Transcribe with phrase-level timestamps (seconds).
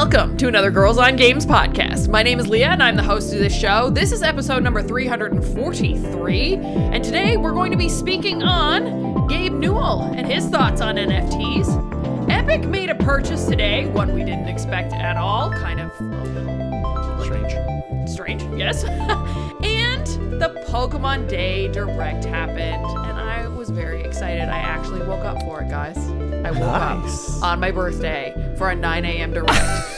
[0.00, 2.08] Welcome to another Girls on Games podcast.
[2.08, 3.90] My name is Leah and I'm the host of this show.
[3.90, 10.00] This is episode number 343, and today we're going to be speaking on Gabe Newell
[10.16, 12.30] and his thoughts on NFTs.
[12.30, 15.92] Epic made a purchase today, one we didn't expect at all, kind of
[17.22, 18.10] Strange.
[18.10, 18.84] strange, yes.
[19.64, 20.06] and
[20.40, 24.48] the Pokemon Day Direct happened, and I was very excited.
[24.48, 25.98] I actually woke up for it, guys.
[25.98, 27.36] I woke Nice.
[27.36, 29.32] up on my birthday for a 9 a.m.
[29.32, 29.48] Direct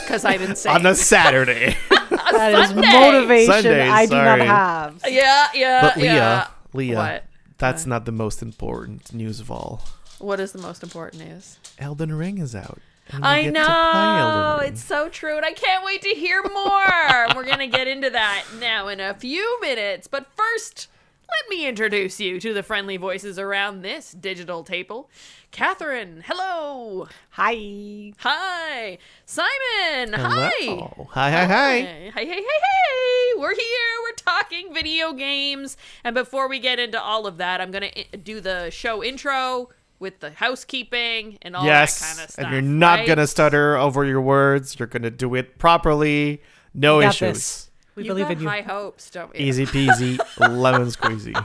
[0.05, 0.71] because I've been sick.
[0.71, 1.75] On a Saturday.
[2.33, 2.99] That is Sunday.
[2.99, 5.01] motivation Sunday, I do not have.
[5.07, 6.47] Yeah, yeah, but Leah, yeah.
[6.73, 7.25] Leah, What?
[7.59, 9.83] that's not the most important news of all.
[10.19, 11.59] What is the most important news?
[11.77, 12.79] Elden Ring is out.
[13.09, 14.71] and we I get to play Elden know Ring.
[14.73, 17.27] it's so true, and I can't wait to hear more.
[17.35, 20.87] We're gonna get into that now in a few minutes, but first,
[21.29, 25.09] let me introduce you to the friendly voices around this digital table.
[25.53, 27.07] Catherine, hello.
[27.29, 28.11] Hi.
[28.17, 28.97] Hi.
[29.27, 30.51] Simon, hi.
[30.59, 31.07] Hello.
[31.11, 31.71] Hi, hi, hi.
[31.81, 33.33] Hey, hey, hey, hey!
[33.37, 33.93] We're here.
[34.01, 35.77] We're talking video games.
[36.03, 39.69] And before we get into all of that, I'm going to do the show intro
[39.99, 42.45] with the housekeeping and all yes, that kind of stuff.
[42.45, 43.07] and you're not right?
[43.07, 44.77] gonna stutter over your words.
[44.77, 46.41] You're gonna do it properly.
[46.73, 47.33] No We got issues.
[47.37, 47.71] this.
[47.95, 48.49] We You believe got in you.
[48.49, 49.39] high hopes, don't we?
[49.39, 51.41] Easy peasy, lemon squeezy.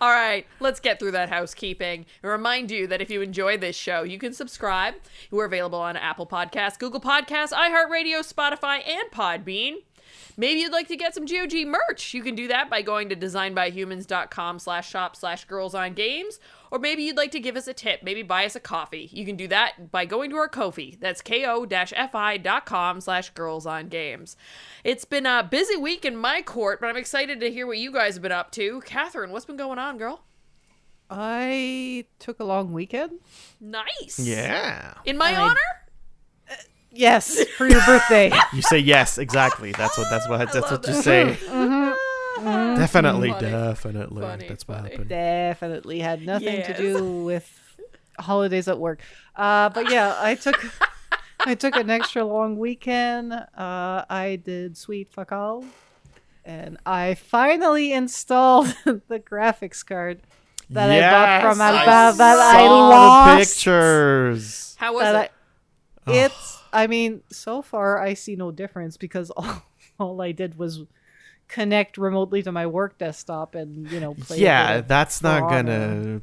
[0.00, 2.06] All right, let's get through that housekeeping.
[2.22, 4.94] And remind you that if you enjoy this show, you can subscribe.
[5.30, 9.76] We're available on Apple Podcasts, Google Podcasts, iHeartRadio, Spotify, and Podbean.
[10.36, 12.14] Maybe you'd like to get some GOG merch.
[12.14, 16.38] You can do that by going to designbyhumans.com slash shop slash girls on games.
[16.70, 19.08] Or maybe you'd like to give us a tip, maybe buy us a coffee.
[19.12, 20.96] You can do that by going to our Ko-fi.
[21.00, 24.36] That's ko-fi.com slash girls on games.
[24.84, 27.92] It's been a busy week in my court, but I'm excited to hear what you
[27.92, 28.80] guys have been up to.
[28.82, 30.22] Catherine, what's been going on, girl?
[31.10, 33.20] I took a long weekend.
[33.60, 34.18] Nice.
[34.18, 34.94] Yeah.
[35.04, 35.60] In my I- honor?
[36.90, 38.32] Yes, for your birthday.
[38.52, 39.72] You say yes, exactly.
[39.72, 40.08] That's what.
[40.10, 40.38] That's what.
[40.38, 41.36] That's love what you say.
[41.46, 41.77] Mm-hmm.
[42.80, 43.50] Definitely, Funny.
[43.50, 44.22] definitely.
[44.22, 45.08] Funny, That's what happened.
[45.08, 46.66] Definitely had nothing Yes.
[46.68, 47.48] to do with
[48.18, 49.00] holidays at work.
[49.36, 50.56] Uh, but yeah, I took
[51.40, 53.32] I took an extra long weekend.
[53.32, 55.64] Uh, I did sweet fuck all,
[56.44, 60.20] and I finally installed the graphics card
[60.70, 62.96] that I bought from Yes, Alibaba that I saw the
[63.36, 63.54] lost.
[63.54, 64.76] pictures.
[64.78, 65.32] How was that it?
[66.06, 69.62] I, it's i mean so far i see no difference because all,
[69.98, 70.82] all i did was
[71.48, 76.20] connect remotely to my work desktop and you know play yeah, that's not For gonna.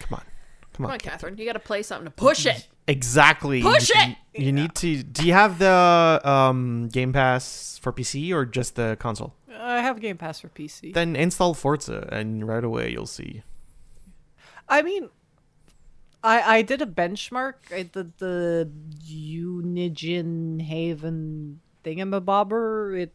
[0.00, 0.24] Come on, come
[0.72, 0.92] Come on.
[0.92, 1.36] on, Catherine.
[1.38, 2.68] You got to play something to push it.
[2.86, 3.62] Exactly.
[3.62, 4.16] Push you, it!
[4.42, 5.02] You need to.
[5.02, 9.34] Do you have the um, Game Pass for PC or just the console?
[9.56, 13.42] i have game pass for pc Then install Forza, and right away you'll see.
[14.68, 15.08] i mean
[16.24, 18.68] i i did a benchmark i did the
[19.08, 23.12] Unigine Heaven thingamabobber it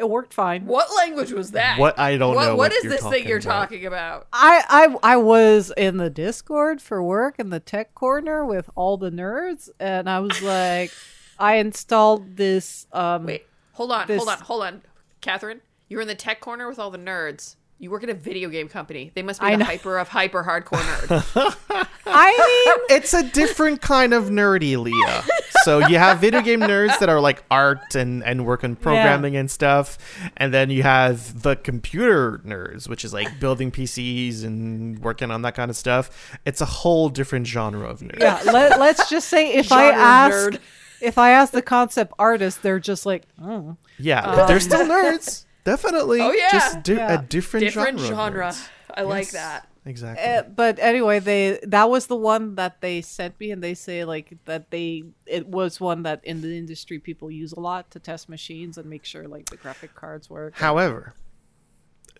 [0.00, 1.78] it worked fine What language was that?
[1.78, 2.48] What I don't what, know.
[2.56, 3.60] what what is you're this thing you're about.
[3.68, 4.26] talking about?
[4.32, 4.64] I,
[5.02, 9.10] I I was in the Discord for work in the tech corner with all the
[9.10, 10.90] nerds, and I was like,
[11.38, 12.86] I installed this.
[12.92, 14.82] Um, Wait, hold on, This- hold on, hold on.
[15.20, 17.56] Catherine, you're in the tech corner with all the nerds.
[17.80, 19.10] You work at a video game company.
[19.14, 19.64] They must be I the know.
[19.64, 21.86] hyper of hyper hardcore nerd.
[22.06, 25.24] I mean, It's a different kind of nerdy, Leah.
[25.62, 29.34] So you have video game nerds that are like art and, and work on programming
[29.34, 29.96] and stuff.
[30.36, 35.40] And then you have the computer nerds, which is like building PCs and working on
[35.42, 36.38] that kind of stuff.
[36.44, 38.20] It's a whole different genre of nerd.
[38.20, 38.42] yeah.
[38.44, 40.58] Let, let's just say if I Genre ask, nerd.
[41.00, 43.78] if I ask the concept artist, they're just like, oh.
[43.98, 45.46] Yeah, but they're still nerds.
[45.64, 46.20] Definitely.
[46.20, 46.48] Oh, yeah.
[46.50, 47.12] Just di- Yeah.
[47.20, 48.16] a different, Different genre.
[48.16, 48.46] genre.
[48.48, 48.68] nerds.
[48.96, 49.66] I like that.
[49.86, 50.24] Exactly.
[50.24, 54.04] Uh, but anyway, they that was the one that they sent me, and they say
[54.04, 57.98] like that they it was one that in the industry people use a lot to
[57.98, 60.54] test machines and make sure like the graphic cards work.
[60.56, 61.14] However,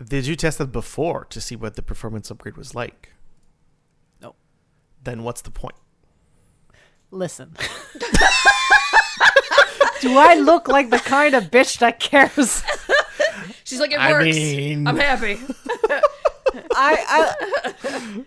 [0.03, 3.11] did you test it before to see what the performance upgrade was like?
[4.23, 4.35] No.
[5.05, 5.75] Then what's the point?
[7.11, 7.55] Listen.
[10.01, 12.63] Do I look like the kind of bitch that cares?
[13.71, 14.25] She's like, it I works.
[14.37, 15.39] mean- I'm happy.
[16.75, 18.25] I,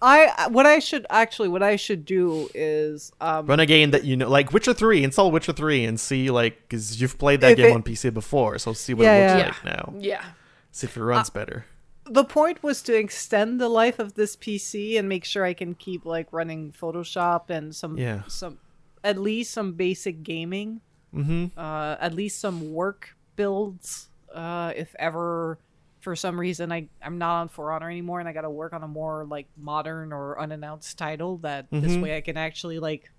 [0.00, 3.92] I I what I should actually what I should do is um Run a game
[3.92, 5.02] that you know, like Witcher Three.
[5.04, 8.58] Install Witcher Three and see, like, because you've played that game it- on PC before,
[8.58, 9.70] so see what Yeah, it looks yeah.
[9.70, 9.94] like now.
[9.98, 10.24] Yeah.
[10.72, 11.66] See if it runs better.
[12.04, 15.74] the point was to extend the life of this PC and make sure I can
[15.74, 18.22] keep like running Photoshop and some Yeah.
[18.26, 18.58] some
[19.04, 20.80] at least some basic gaming,
[21.14, 21.58] Mm-hmm.
[21.58, 24.08] uh, at least some work builds.
[24.34, 25.58] Uh, if ever
[26.00, 28.72] for some reason I I'm not on For Honor anymore and I got to work
[28.72, 32.02] on a more like modern or unannounced title that this Mhm.
[32.02, 33.10] way I can actually like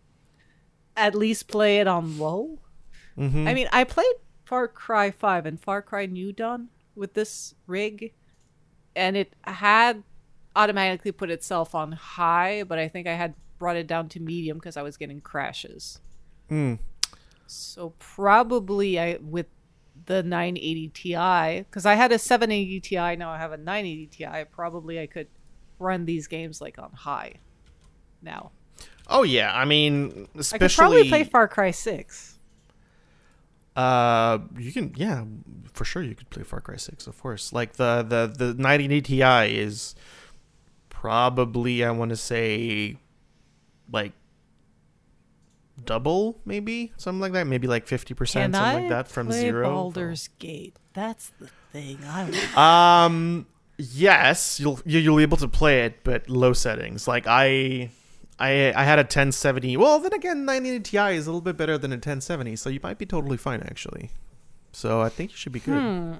[0.97, 2.59] at least play it on low.
[3.17, 3.47] Mm-hmm.
[3.47, 4.15] I mean, I played
[4.45, 8.13] Far Cry 5 and Far Cry New Dawn with this rig,
[8.95, 10.03] and it had
[10.55, 14.57] automatically put itself on high, but I think I had brought it down to medium
[14.57, 15.99] because I was getting crashes.
[16.49, 16.79] Mm.
[17.47, 19.47] So probably I with
[20.05, 24.45] the 980 Ti because I had a 780 Ti, now I have a 980 Ti.
[24.51, 25.27] Probably I could
[25.79, 27.35] run these games like on high
[28.21, 28.51] now.
[29.07, 32.39] Oh yeah, I mean, especially I could probably play Far Cry 6.
[33.75, 35.25] Uh, you can, yeah,
[35.73, 36.03] for sure.
[36.03, 37.51] You could play Far Cry Six, of course.
[37.51, 39.95] Like the the the 9080 Ti is
[40.89, 42.97] probably I want to say
[43.91, 44.13] like
[45.85, 47.47] double, maybe something like that.
[47.47, 49.69] Maybe like fifty percent, something I like that from play zero.
[49.69, 50.75] Baldur's Gate.
[50.93, 51.97] That's the thing.
[52.05, 53.47] I Um,
[53.77, 57.07] yes, you'll you- you'll be able to play it, but low settings.
[57.07, 57.89] Like I.
[58.39, 59.77] I, I had a 1070.
[59.77, 62.79] Well, then again, 980 Ti is a little bit better than a 1070, so you
[62.81, 64.09] might be totally fine actually.
[64.71, 65.79] So I think you should be good.
[65.79, 66.13] Hmm.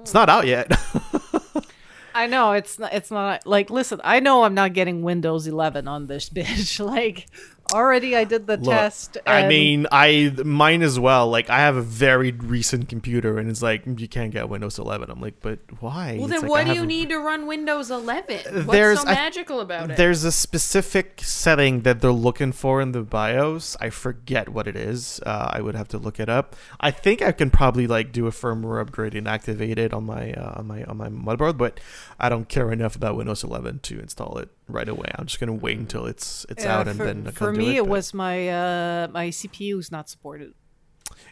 [0.00, 0.70] It's not out yet.
[2.14, 2.92] I know it's not.
[2.92, 3.70] It's not like.
[3.70, 6.84] Listen, I know I'm not getting Windows 11 on this bitch.
[6.84, 7.28] Like,
[7.72, 9.18] already I did the Look, test.
[9.26, 11.28] I mean, I mine as well.
[11.28, 15.10] Like, I have a very recent computer, and it's like you can't get Windows 11.
[15.10, 16.16] I'm like, but why?
[16.18, 18.38] Well, It's then like, what I do you need to run Windows 11?
[18.64, 19.96] What's There's so a- magical about it?
[19.96, 23.76] There's a specific setting that they're looking for in the BIOS.
[23.80, 25.20] I forget what it is.
[25.24, 26.56] Uh, I would have to look it up.
[26.80, 30.32] I think I can probably like do a firmware upgrade and activate it on my
[30.32, 31.80] uh, on my on my motherboard, but
[32.18, 35.10] I don't care enough about Windows 11 to install it right away.
[35.16, 37.78] I'm just gonna wait until it's it's Yeah, out and for, then for me, it.
[37.78, 40.54] it was my uh my CPU's not supported.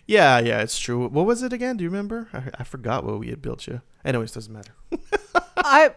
[0.06, 1.08] Yeah, yeah, it's true.
[1.08, 1.76] What was it again?
[1.76, 2.29] Do you remember?
[2.32, 3.81] I, I forgot what we had built you.
[4.05, 4.73] Anyways, doesn't matter.
[5.56, 5.94] I,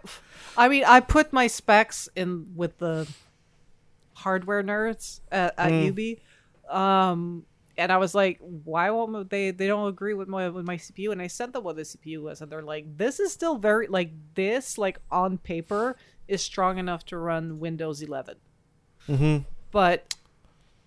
[0.57, 3.07] I mean, I put my specs in with the
[4.13, 6.19] hardware nerds at, at Mm.
[6.69, 7.45] UB, um,
[7.77, 9.51] and I was like, why won't they?
[9.51, 12.21] They don't agree with my with my CPU, and I sent them what the CPU
[12.21, 15.95] was, and they're like, this is still very like this like on paper
[16.31, 18.35] is strong enough to run Windows 11,
[19.09, 19.37] Mm-hmm.
[19.71, 20.15] but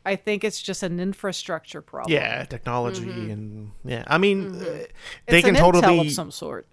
[0.06, 2.12] I think it's just an infrastructure problem.
[2.12, 4.04] Yeah, technology and yeah.
[4.06, 5.34] I mean, uh, they Mm-hmm.
[5.36, 6.06] It's can an Intel totally.
[6.08, 6.66] of some sort.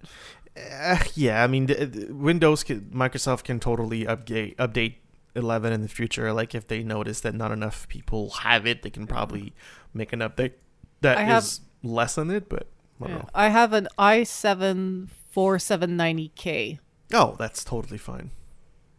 [0.56, 4.96] Uh, yeah, I mean, the, the Windows, can, Microsoft can totally update update
[5.34, 6.30] 11 in the future.
[6.32, 9.54] Like if they notice that not enough people have it, they can probably
[9.94, 10.52] make an update
[11.00, 12.48] that I have- is lessen it.
[12.50, 12.66] But
[13.00, 13.24] I don't Yeah.
[13.34, 16.78] I have an i7 4790K.
[17.14, 18.30] Oh, that's totally fine.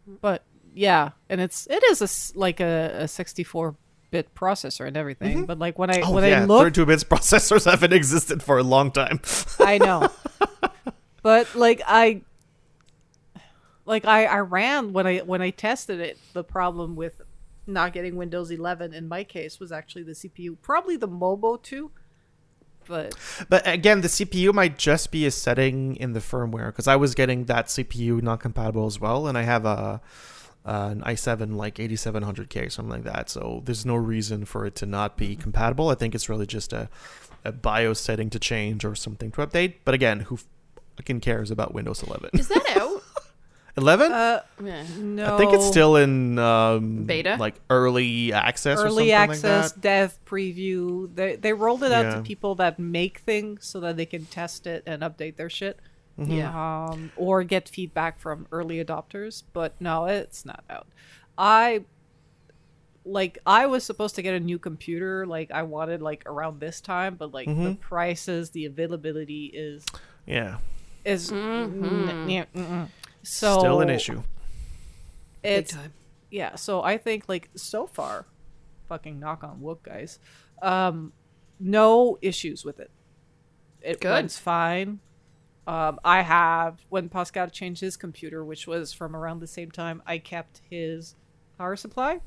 [0.06, 3.76] But yeah and it's it is a like a, a 64
[4.10, 5.46] bit processor and everything mm-hmm.
[5.46, 8.58] but like when i Oh when yeah, i look 32 bits processors haven't existed for
[8.58, 9.20] a long time.
[9.60, 10.08] i know.
[11.22, 12.20] But like i
[13.86, 17.20] like i i ran when i when i tested it the problem with
[17.66, 21.90] not getting windows 11 in my case was actually the cpu probably the mobo too
[22.86, 23.14] but
[23.48, 27.14] But again, the CPU might just be a setting in the firmware because I was
[27.14, 30.00] getting that CPU not compatible as well, and I have a
[30.66, 33.28] an i7 like 8700K something like that.
[33.28, 35.90] So there's no reason for it to not be compatible.
[35.90, 36.88] I think it's really just a
[37.44, 39.74] a BIOS setting to change or something to update.
[39.84, 40.38] But again, who
[40.96, 42.30] fucking cares about Windows 11?
[42.34, 43.02] Is that out?
[43.76, 44.12] 11?
[44.12, 44.84] uh Yeah.
[45.00, 47.36] no I think it's still in um, Beta?
[47.40, 49.80] like early access, or early something access Like that.
[49.80, 52.14] dev preview they they rolled it out Yeah.
[52.16, 55.78] to people that make things so that they can test it and update their shit
[56.18, 56.30] Mm-hmm.
[56.30, 56.86] Yeah.
[56.90, 59.42] um, or get feedback from early adopters.
[59.52, 60.86] But no, it's not out.
[61.36, 61.82] I
[63.04, 65.26] like I was supposed to get a new computer.
[65.26, 67.80] Like I wanted like around this time, but like the Mhm.
[67.80, 69.84] prices, the availability is
[70.24, 70.58] Yeah,
[71.04, 72.08] is mm-hmm.
[72.08, 72.88] n- yeah, mm-mm.
[73.24, 74.22] So still an issue.
[75.42, 75.92] Big time.
[76.30, 76.54] yeah.
[76.56, 78.26] So I think like so far,
[78.88, 80.18] fucking knock on wood, guys.
[80.62, 81.12] Um,
[81.60, 82.90] no issues with it.
[83.82, 84.08] It Good.
[84.08, 85.00] runs fine.
[85.66, 90.02] Um, I have when Pascal changed his computer, which was from around the same time,
[90.06, 91.14] I kept his
[91.58, 92.20] power supply.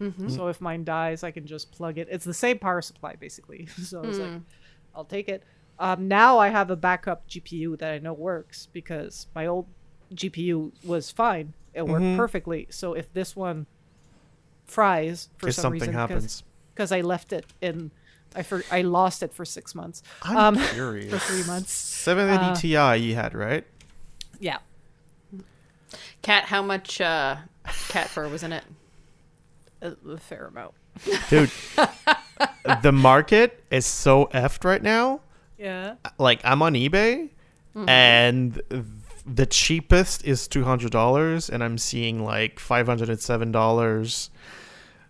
[0.00, 0.28] Mm-hmm.
[0.28, 2.08] So if mine dies, I can just plug it.
[2.10, 3.66] It's the same power supply basically.
[3.82, 4.42] so I was like, Mm.
[4.94, 5.42] I'll take it.
[5.78, 9.66] Um, now I have a backup GPU that I know works because my old
[10.14, 12.66] GPU was fine It worked perfectly.
[12.70, 13.66] So if this one
[14.66, 16.42] fries for If some something reason, happens.
[16.74, 17.90] because I left it in,
[18.34, 20.02] I for I lost it for six months.
[20.22, 21.12] I'm um, curious.
[21.12, 21.72] for three months.
[21.72, 23.64] 780 Uh, Ti you had, right?
[24.40, 24.58] Yeah.
[26.22, 27.36] Cat, how much uh,
[27.88, 28.64] cat fur was in it?
[29.82, 30.74] A, a fair amount.
[31.28, 31.50] Dude,
[32.82, 35.20] the market is so effed right now.
[35.58, 35.94] Yeah.
[36.18, 37.30] Like, I'm on eBay,
[37.74, 37.88] Mm-hmm.
[37.88, 44.28] and the cheapest is $200, and I'm seeing like $507.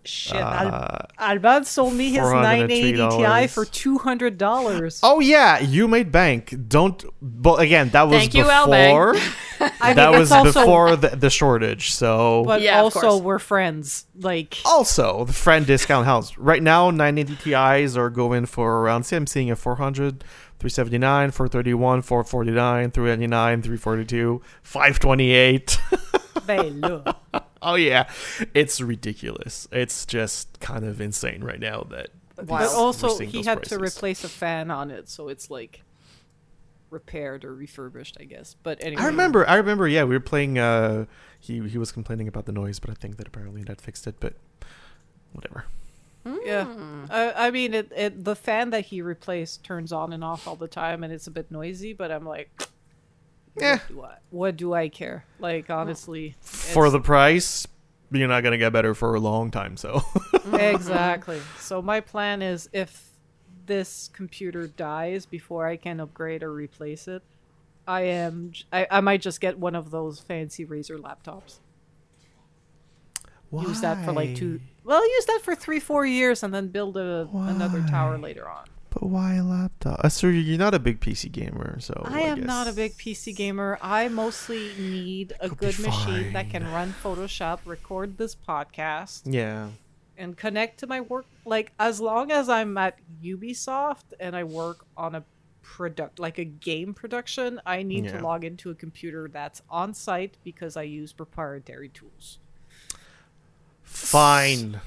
[0.05, 0.35] Shit.
[0.35, 4.99] Al- Uh, Alban sold me his 980 Ti for two hundred dollars.
[5.05, 6.53] oh, yeah, you made bank.
[6.67, 7.05] Don't.
[7.23, 9.15] But again, that was Thank you, before.
[9.15, 9.35] Albank.
[9.81, 12.43] I mean, that was also, before the, the shortage, so.
[12.45, 14.07] but Yeah, also we're friends.
[14.19, 16.37] Like, Also, the friend discount house.
[16.37, 20.25] Right now, 980 Ti's are going for around, see, I'm seeing a 400,
[20.63, 25.79] 379, 431, 449, 399, 342, 528.
[26.47, 27.05] bello.
[27.63, 28.09] oh, yeah.
[28.55, 29.67] It's ridiculous.
[29.73, 32.11] It's just kind of insane right now that.
[32.37, 32.61] but Wow.
[32.61, 35.83] we're also he those had to replace a fan on it, so it's like
[36.91, 38.55] repaired or refurbished, I guess.
[38.63, 41.07] But anyway, I remember, I remember, yeah, we were playing, uh,
[41.41, 44.15] he, he was complaining about the noise, but I think that apparently that fixed it,
[44.21, 44.35] but
[45.33, 45.65] whatever.
[46.25, 47.05] Yeah, Hmm.
[47.11, 50.57] I, I mean, it, it the fan that he replaced turns on and off all
[50.57, 51.93] the time, and it's a bit noisy.
[51.93, 52.51] But I'm like,
[53.59, 53.79] Yeah.
[53.79, 55.25] what do I, what do I care?
[55.39, 57.67] Like honestly, For the price,
[58.11, 60.03] you're not going to get better for a long time, so.
[60.53, 61.41] exactly.
[61.59, 63.09] So my plan is if
[63.67, 67.23] this computer dies before I can upgrade or replace it,
[67.87, 71.59] I am j- I, I might just get one of those fancy Razer laptops.
[73.53, 74.61] Use that for like two.
[74.85, 78.65] Well, use that for three, four years, and then build a another tower later on.
[78.91, 80.01] But why a laptop?
[80.05, 82.93] Uh, so you're not a big PC gamer, so I am guess- not a big
[82.99, 83.79] PC gamer.
[83.81, 89.69] I mostly need a Could good machine that can run Photoshop, record this podcast, Yeah.
[90.19, 91.25] and connect to my work.
[91.47, 95.25] Like as long as I'm at Ubisoft and I work on a
[95.63, 98.19] product like a game production, I need Yeah.
[98.19, 102.39] to log into a computer that's on site because I use proprietary tools.
[103.93, 104.81] Fine.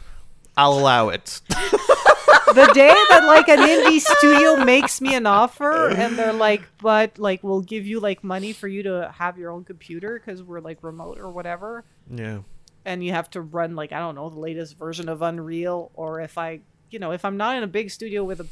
[0.57, 1.41] I'll allow it.
[1.49, 7.17] the day that like an indie studio makes me an offer and they're like but
[7.17, 10.59] like we'll give you like money for you to have your own computer because we're
[10.59, 12.39] like remote or whatever yeah.
[12.85, 16.21] and you have to run like i don't know the latest version of unreal or
[16.21, 16.59] if i
[16.89, 18.47] you know if i'm not in a big studio with a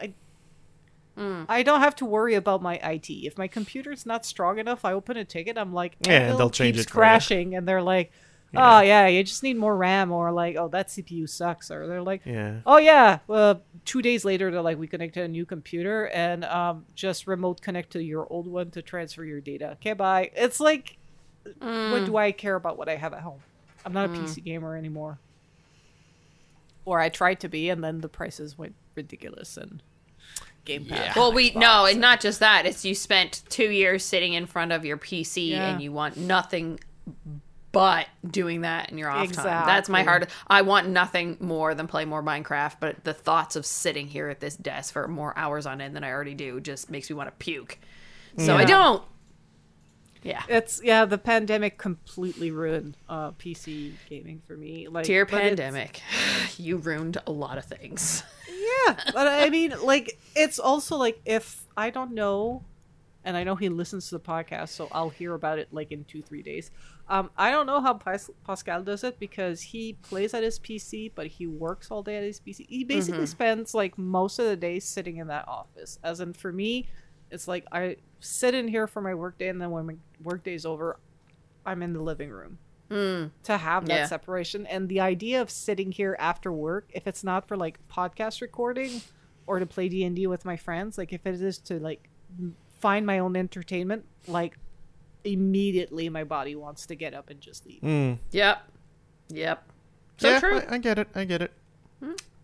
[0.00, 0.12] i
[1.16, 1.42] hmm.
[1.48, 3.08] I don't have to worry about my IT.
[3.08, 5.56] If my computer's not strong enough, I open a ticket.
[5.56, 7.00] I'm like, Yeah, Anvil they'll change keeps it for you.
[7.00, 8.12] crashing, and they're like,
[8.54, 12.02] "Oh yeah, you just need more RAM," or like, "Oh that CPU sucks," or they're
[12.02, 12.60] like, Yeah.
[12.66, 13.18] Oh yeah.
[13.26, 17.60] Well, two days later, they're like, we connected a new computer and um, just remote
[17.60, 19.72] connect to your old one to transfer your data.
[19.72, 20.30] Okay, bye.
[20.34, 20.96] It's like,
[21.58, 23.40] what do I care about what I have at home?
[23.84, 25.18] I'm not a PC gamer anymore.
[26.84, 29.82] Or I tried to be, and then the prices went ridiculous and
[30.64, 30.98] Game Pass.
[30.98, 31.12] Yeah.
[31.16, 32.64] Well, we Xbox no, it's and- not just that.
[32.66, 35.68] It's you spent two years sitting in front of your PC Yeah.
[35.68, 36.78] and you want nothing
[37.76, 39.44] but doing that in your off time.
[39.44, 40.28] That's my Exactly.
[40.28, 40.28] hard.
[40.48, 42.76] I want nothing more than play more Minecraft.
[42.80, 46.02] But the thoughts of sitting here at this desk for more hours on end than
[46.02, 47.78] I already do just makes me want to puke.
[48.38, 49.02] So I don't.
[50.22, 50.42] Yeah.
[50.48, 54.88] It's yeah, the pandemic completely ruined uh, PC gaming for me.
[54.88, 56.00] Like Dear pandemic,
[56.56, 58.22] you ruined a lot of things.
[58.88, 62.64] Yeah, but I mean, like, it's also like if I don't know,
[63.24, 66.04] and I know he listens to the podcast, so I'll hear about it like in
[66.04, 66.70] two, three days.
[67.08, 71.12] Um, I don't know how Pas- Pascal does it because he plays at his PC,
[71.14, 72.66] but he works all day at his PC.
[72.68, 75.98] He basically spends like most of the day sitting in that office.
[76.02, 76.88] As in, for me,
[77.30, 80.98] it's like I sit in here for my workday, and then when my workday's over,
[81.64, 82.58] I'm in the living room
[82.90, 83.30] Mm.
[83.44, 84.06] to have that Yeah.
[84.06, 88.40] separation and the idea of sitting here after work if it's not for like podcast
[88.40, 89.00] recording
[89.44, 92.08] or to play d&d with my friends like if it is to like
[92.78, 94.56] find my own entertainment like
[95.26, 98.18] immediately my body wants to get up and just leave Mm.
[98.30, 98.70] Yep.
[99.28, 99.70] Yep.
[100.18, 100.58] So yeah, true.
[100.60, 101.08] I, I get it.
[101.14, 101.52] I get it.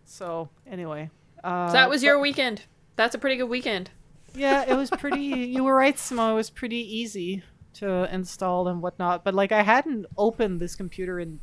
[0.05, 1.09] so anyway
[1.43, 2.63] uh, so that was but- your weekend.
[2.95, 3.89] That's a pretty good weekend.
[4.35, 6.31] yeah it was pretty you were right Smo.
[6.31, 7.43] it was pretty easy
[7.75, 11.39] to install and whatnot but like i hadn't opened this computer in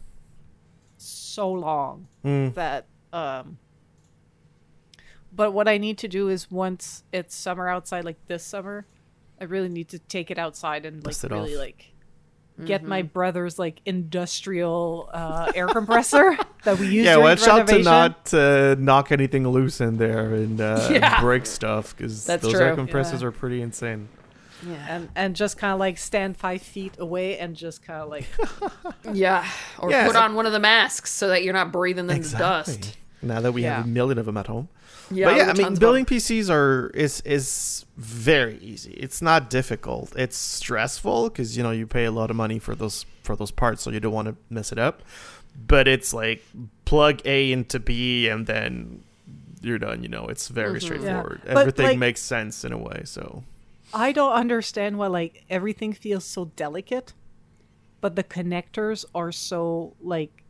[0.97, 2.55] so long Mm.
[2.55, 3.59] that um
[5.33, 8.87] but what i need to do is once it's summer outside like this summer
[9.41, 11.61] i really need to take it outside and like really off.
[11.61, 11.87] like
[12.67, 17.67] get my brother's like industrial uh air compressor that we use Yeah, during watch out
[17.69, 21.21] to not uh, knock anything loose in there and uh, Yeah.
[21.23, 22.61] break stuff because those true.
[22.61, 23.29] air compressors Yeah.
[23.29, 24.09] are pretty insane.
[24.69, 24.75] Yeah.
[24.91, 28.27] and and just kind of like stand five feet away and just kind of like
[29.15, 29.49] Yeah.
[29.79, 32.21] Or Yeah, put so- on one of the masks so that you're not breathing in
[32.21, 32.99] the dust.
[33.23, 34.69] Now that we have a million of them at home.
[35.11, 35.27] Yeah.
[35.27, 36.17] but yeah, I mean, building them.
[36.19, 38.93] PCs are is is very easy.
[38.93, 40.13] It's not difficult.
[40.17, 43.51] It's stressful because you know you pay a lot of money for those for those
[43.51, 45.03] parts, so you don't want to mess it up.
[45.67, 46.45] But it's like
[46.85, 49.03] plug A into B, and then
[49.61, 50.03] you're done.
[50.03, 50.83] You know, it's very Mhm.
[50.83, 51.41] straightforward.
[51.45, 51.59] Yeah.
[51.59, 53.03] Everything like- makes sense in a way.
[53.05, 53.43] So
[53.93, 57.13] I don't understand why like everything feels so delicate,
[58.01, 60.45] but the connectors are so like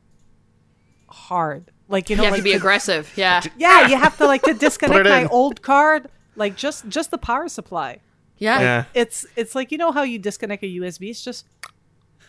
[1.09, 1.71] hard.
[1.91, 3.13] Like you know, You have like to be to- aggressive.
[3.17, 3.43] Yeah.
[3.59, 5.29] Yeah, you have to like to disconnect my in.
[5.29, 7.99] old card, like just just the power supply.
[8.39, 8.61] Yeah.
[8.61, 11.11] yeah, It's it's like you know how you disconnect a USB.
[11.11, 11.45] It's just,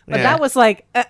[0.08, 0.24] but Yeah.
[0.24, 1.06] that was like, uh,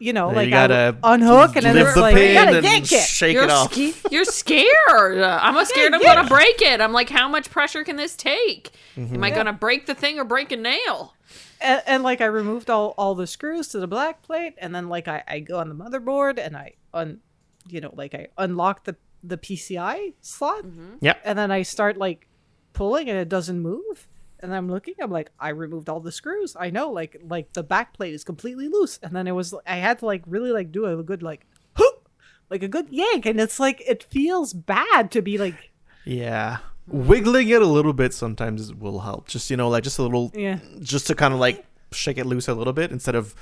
[0.00, 2.32] you know, Yeah, like you I gotta unhook and then lift it's the like you
[2.34, 3.00] gotta yank it.
[3.06, 3.72] shake You're, it off.
[3.72, 5.20] sca- you're scared.
[5.22, 6.14] I'm scared I'm yeah.
[6.16, 6.80] gonna break it.
[6.80, 8.70] I'm like, how much pressure can this take?
[8.96, 9.14] Mm-hmm.
[9.16, 9.34] Am I Yeah.
[9.36, 11.14] gonna break the thing or break a nail?
[11.60, 14.88] and, and like I removed all all the screws to the black plate, and then
[14.88, 17.20] like I I go on the motherboard and I un,
[17.68, 20.96] you know, like I unlock the the PCI slot, mm-hmm.
[21.00, 22.26] yeah, and then I start like
[22.72, 24.08] pulling and it doesn't move.
[24.42, 26.56] And I'm looking, I'm like, I removed all the screws.
[26.58, 28.98] I know, like, like the back plate is completely loose.
[29.02, 32.08] And then it was, I had to like really like do a good like, hoop,
[32.48, 33.26] like a good yank.
[33.26, 35.70] And it's like it feels bad to be like,
[36.06, 36.58] Yeah.
[36.88, 37.06] Mm-hmm.
[37.06, 39.28] Wiggling it a little bit sometimes will help.
[39.28, 42.26] Just you know, like just a little yeah, just to kind of like shake it
[42.26, 43.34] loose a little bit instead of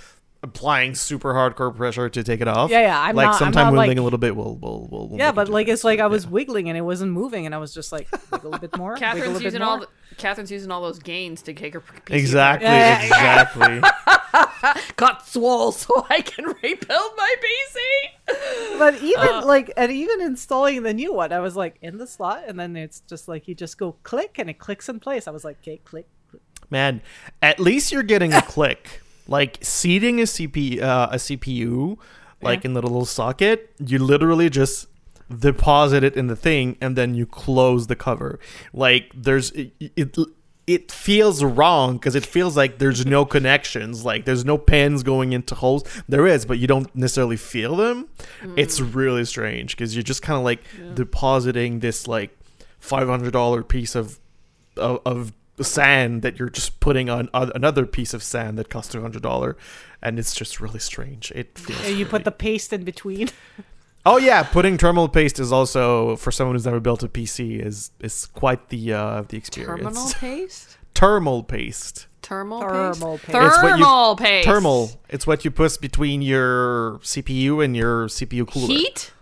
[0.45, 2.71] applying super hardcore pressure to take it off.
[2.71, 5.09] Yeah, yeah, I'm like not- I'm not, wiggling like- a little bit will will will.
[5.09, 5.27] will yeah.
[5.27, 7.59] make a But like it's like I was wiggling and it wasn't moving, and I
[7.59, 8.93] was just like wiggle a bit more.
[8.93, 9.69] wiggle a Catherine's bit using more.
[9.69, 13.81] all the, Catherine's using all those gains to take her PC exactly, Yeah, exactly.
[14.97, 18.79] got swole so I can rebuild my PC.
[18.79, 19.45] But even Uh.
[19.47, 22.77] like, and even installing the new one, I was like in the slot, and then
[22.77, 25.27] it's just like you just go click and it clicks in place.
[25.27, 26.07] I was like, okay, click.
[26.71, 27.01] Man,
[27.43, 29.01] at least you're getting a click.
[29.27, 31.99] Like seating a CPU, uh, a CPU,
[32.41, 32.69] like Yeah.
[32.69, 34.87] in the little socket, you literally just
[35.39, 38.39] deposit it in the thing and then you close the cover.
[38.73, 39.73] Like there's it.
[39.97, 40.17] it
[40.67, 45.33] it feels wrong because it feels like there's no connections like there's no pins going
[45.33, 48.07] into holes there is but you don't necessarily feel them
[48.55, 50.61] it's really strange because you're just kind of like
[50.95, 52.37] depositing this like
[52.83, 54.21] $500 piece of
[54.77, 55.33] of, of
[55.65, 59.23] sand that you're just putting on o- another piece of sand that costs two hundred
[59.23, 59.57] dollar,
[60.03, 61.33] and it's just really strange.
[61.35, 61.85] It feels.
[61.87, 63.29] And you put the paste in between.
[64.07, 67.91] oh yeah, putting terminal paste is also for someone who's never built a PC is
[68.01, 69.81] is quite the uh the experience.
[69.81, 70.79] Terminal paste?
[70.95, 72.07] Thermal paste.
[72.23, 73.27] Thermal, Thermal paste?
[73.33, 73.47] paste.
[73.47, 74.47] It's what you- Thermal paste.
[74.49, 74.91] Thermal.
[75.09, 79.13] It's what you put between your CPU and your CPU cooler, Heat?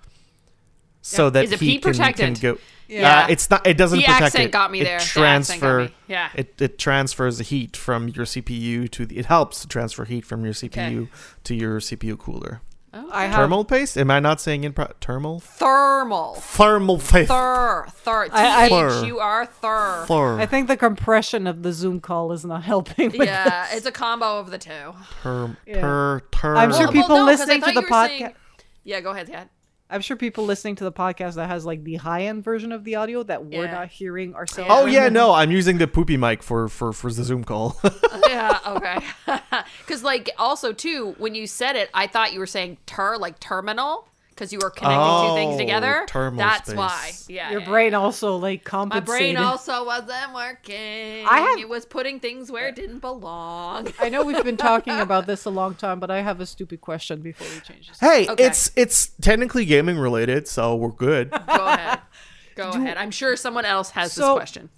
[1.03, 2.59] so that Is it heat heat can, can go.
[2.89, 3.25] Yeah.
[3.25, 3.67] Uh, it's not.
[3.67, 4.53] It doesn't The protect accent it.
[4.53, 4.99] got me it there.
[4.99, 5.79] The accent got Transfer.
[5.85, 5.95] me.
[6.09, 6.29] Yeah.
[6.35, 9.19] It it transfers the heat from your CPU to the.
[9.19, 11.09] It helps to transfer heat from your CPU
[11.45, 12.61] to your CPU cooler.
[12.99, 13.99] Oh, I have Thermal paste?
[13.99, 15.41] Am I not saying in pro- thermal?
[15.41, 16.37] Thermal.
[16.37, 17.29] Thermal paste.
[17.29, 17.85] Thur.
[17.91, 18.29] Thur.
[18.33, 19.45] I- I- T-H-U-R.
[19.45, 20.05] Thur.
[20.09, 23.11] Thur- I think the compression of the Zoom call is not helping.
[23.11, 24.95] With Yeah, it's a combo of the two.
[25.23, 25.59] term.
[25.67, 25.81] Yeah.
[25.83, 28.35] Ter, ter, I'm sure Well, people no, 'cause I listening to the you saying- podcast.
[28.85, 29.51] Yeah, go ahead, Kat.
[29.89, 32.83] I'm sure people listening to the podcast that has like the high end version of
[32.85, 33.71] the audio that we're Yeah.
[33.73, 34.71] not hearing ourselves.
[34.73, 37.81] Oh yeah, no, I'm using the poopy mic for for for the Zoom call.
[38.29, 38.99] yeah, okay.
[39.81, 43.39] Because, like, also, too, when you said it, I thought you were saying ter, like
[43.41, 46.05] terminal, because you were connecting two things Oh, together.
[46.07, 46.77] terminal That's space.
[46.77, 47.11] why.
[47.27, 47.51] Yeah.
[47.53, 47.99] Your yeah, brain yeah.
[47.99, 49.09] also like compensated.
[49.09, 49.37] My compensated.
[49.37, 51.27] brain also wasn't working.
[51.27, 53.89] I have- It was putting things where it didn't belong.
[53.99, 56.83] I know we've been talking about this a long time, but I have a stupid
[56.83, 57.99] question before we change this.
[57.99, 58.45] hey, Okay.
[58.45, 61.31] it's it's technically gaming related, so we're good.
[61.31, 62.01] Go ahead.
[62.57, 62.99] Go ahead.
[62.99, 64.69] I'm sure someone else has this question.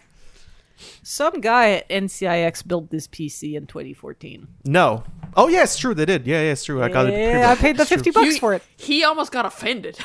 [1.02, 4.46] Some guy at NCIX built this PC in 2014.
[4.64, 5.04] No.
[5.36, 5.94] Oh yeah, it's true.
[5.94, 6.26] They did.
[6.26, 6.82] Yeah, yeah, it's true.
[6.82, 7.12] I got it.
[7.12, 7.98] Yeah, I paid the It's true.
[7.98, 8.62] 50 bucks He- for it.
[8.76, 9.98] He almost got offended.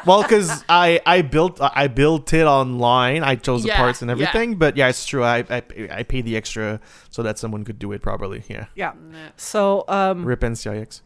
[0.05, 4.13] well because i i built i built it online i chose the parts and yeah.
[4.13, 5.63] everything but yeah it's true I, I
[5.93, 8.95] i paid the extra so that someone could do it properly yeah Yeah.
[9.37, 11.03] So, um, rip ncix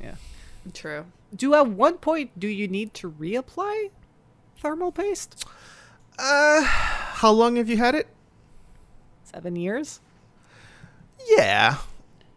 [0.00, 0.14] Yeah.
[0.72, 1.06] True.
[1.34, 3.90] do at one point do you need to reapply
[4.60, 5.44] thermal paste?
[6.20, 8.06] Uh how long have you had it?
[9.24, 10.00] Seven years.
[11.28, 11.76] yeah.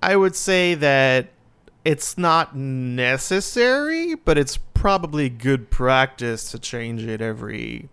[0.01, 1.29] I would say that
[1.85, 7.89] it's not necessary but it's probably good practice to change it every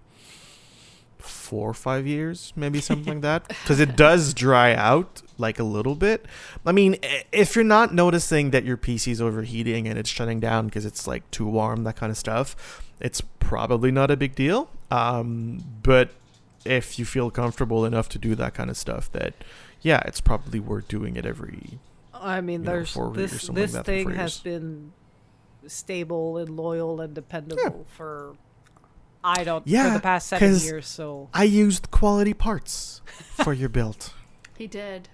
[1.18, 5.64] four or five years, maybe something like that, because it does dry out like a
[5.64, 6.26] little bit.
[6.64, 6.96] I mean,
[7.33, 11.29] if you're not noticing that your PC's overheating and it's shutting down because it's like
[11.31, 14.70] too warm, that kind of stuff, it's probably not a big deal.
[14.90, 16.11] Um, but
[16.64, 19.35] if you feel comfortable enough to do that kind of stuff, that
[19.81, 21.79] yeah, it's probably worth doing it every.
[22.12, 24.92] I mean, you know, there's four this something this like thing has been
[25.66, 28.35] stable and loyal and dependable for
[29.22, 30.87] I don't for Yeah, the past seven years.
[30.87, 33.00] So I used quality parts
[33.42, 34.12] for your build
[34.59, 35.09] He did.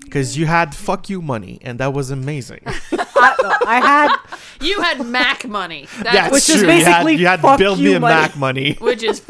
[0.00, 2.60] Because you had fuck you money, and that was amazing.
[2.66, 4.16] I, I had
[4.60, 5.88] You had Mac money.
[6.00, 6.70] That's, yeah, Which it's is true.
[6.72, 8.14] you had, basically you had fuck build you me a money.
[8.14, 8.72] Mac money.
[8.80, 9.20] which is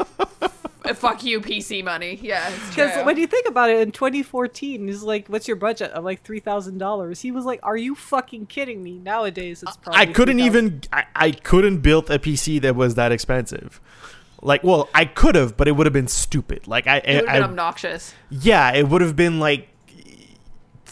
[0.95, 2.17] fuck you PC money.
[2.21, 6.03] Yeah, because when you think about it, in 2014, he's like, "What's your budget?" I'm
[6.03, 7.21] like three thousand dollars.
[7.21, 11.05] He was like, "Are you fucking kidding me?" Nowadays, it's probably I couldn't even I,
[11.15, 13.81] I couldn't build a PC that was that expensive.
[14.41, 16.67] Like, well, I could have, but it would have been stupid.
[16.67, 18.13] Like, I, it would have I, been I obnoxious.
[18.29, 19.67] yeah, it would have been like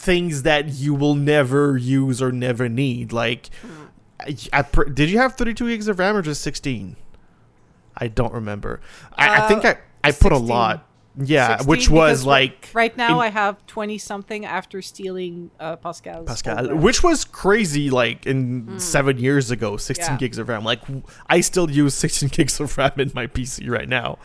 [0.06, 3.12] things that you will never use or never need.
[3.12, 3.50] Like,
[4.26, 6.96] did you have 32 gigs of RAM or just 16?
[7.98, 8.80] I don't remember.
[9.14, 10.88] I, I think Uh, I I put a lot.
[11.18, 16.26] Yeah, which was like right now in- I have 20 something after stealing uh, Pascal's
[16.26, 17.88] Pascal, which was crazy.
[17.88, 20.16] Like in seven years ago, 16 Yeah.
[20.18, 20.62] gigs of RAM.
[20.64, 20.80] Like
[21.28, 24.18] I still use 16 gigs of RAM in my PC right now,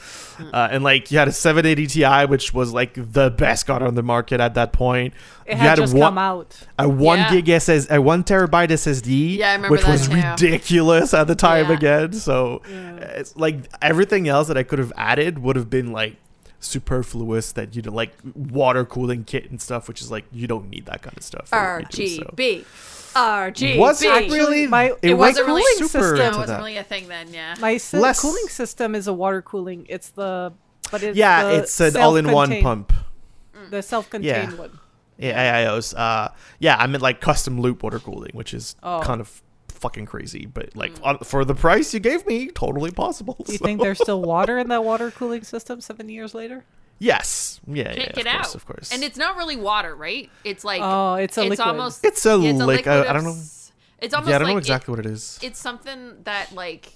[0.53, 3.95] uh, and like you had a 780 Ti, which was like the best card on
[3.95, 5.13] the market at that point.
[5.45, 6.57] it you had, a one, come out.
[6.77, 7.31] a one Yeah.
[7.31, 10.15] gig SS, a one terabyte SSD, Yeah, I remember which was too.
[10.15, 11.75] ridiculous at the time Yeah.
[11.77, 12.13] again.
[12.13, 16.17] So it's like everything else that I could have added would have been like
[16.63, 20.69] superfluous that you know like water cooling kit and stuff which is like you don't
[20.69, 22.19] need that kind of stuff for what we.
[22.19, 22.65] RGB.
[23.13, 23.77] RGB.
[23.77, 24.67] Was it Actually, really?
[24.67, 26.57] my- It was wasn't really super system- it into wasn't that.
[26.59, 27.33] really a thing then.
[27.33, 27.55] Yeah.
[27.59, 29.85] My sy- Less- cooling system is a water cooling.
[29.89, 30.53] It's the
[30.91, 32.93] but it's yeah, the it's an all-in-one pump.
[33.69, 34.57] The self-contained Yeah.
[34.57, 34.79] one.
[35.17, 35.93] Yeah, AIOs.
[35.97, 39.01] Uh, yeah, I meant like custom loop water cooling, which is Oh.
[39.01, 39.41] kind of
[39.81, 41.05] fucking crazy, but like mm.
[41.05, 43.35] on, for the price you gave me, totally possible.
[43.45, 46.63] Do you so- think there's still water in that water cooling system seven years later?
[46.99, 47.59] Yes.
[47.67, 47.85] Yeah.
[47.85, 48.11] Can't yeah.
[48.11, 48.55] get of course, out.
[48.55, 48.93] Of course.
[48.93, 50.29] And it's not really water, right?
[50.43, 51.67] It's like Oh, it's a it's liquid.
[51.67, 53.41] almost It's a yeah, it's lick- liquid I- I don't know.
[53.99, 55.39] It's almost yeah, I don't like know it- exactly what it is.
[55.41, 56.93] it's something that like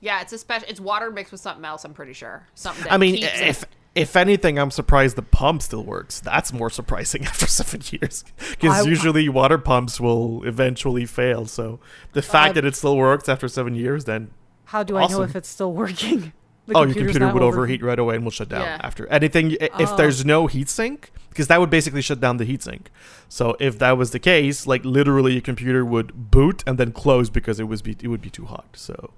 [0.00, 0.68] yeah, it's a special.
[0.68, 1.84] It's water mixed with something else.
[1.84, 2.82] I'm pretty sure something.
[2.84, 3.68] That I mean, keeps eh, if it.
[3.94, 6.20] If anything, I'm surprised the pump still works.
[6.20, 11.46] That's more surprising after seven years, because usually water pumps will eventually fail.
[11.46, 11.78] So
[12.12, 14.30] the fact Uh, that it still works after seven years, then
[14.66, 16.32] How do I know if it's still working?
[16.64, 18.78] The oh, your computer would over- overheat right away and will shut down Yeah.
[18.82, 19.50] after anything.
[19.60, 19.96] If Oh.
[19.96, 22.82] there's no heatsink, because that would basically shut down the heatsink.
[23.28, 27.30] So if that was the case, like literally, your computer would boot and then close
[27.30, 28.68] because it was be, it would be too hot.
[28.74, 29.10] So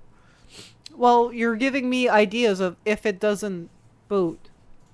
[0.97, 3.69] Well, you're giving me ideas of if it doesn't
[4.09, 4.49] boot,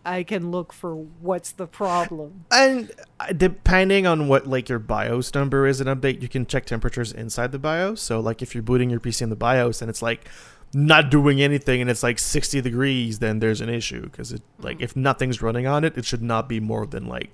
[0.04, 2.44] I can look for what's the problem.
[2.50, 6.64] And uh, depending on what like your BIOS number is an update, you can check
[6.64, 8.00] temperatures inside the BIOS.
[8.00, 10.26] So like if you're booting your PC in the BIOS and it's like
[10.72, 14.80] not doing anything and it's like 60 degrees, then there's an issue because it like
[14.80, 17.30] if nothing's running on it, it should not be more than like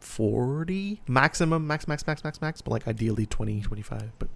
[0.00, 4.12] 40 maximum, max, max, max, max, max, but like ideally 20, 25.
[4.18, 4.28] But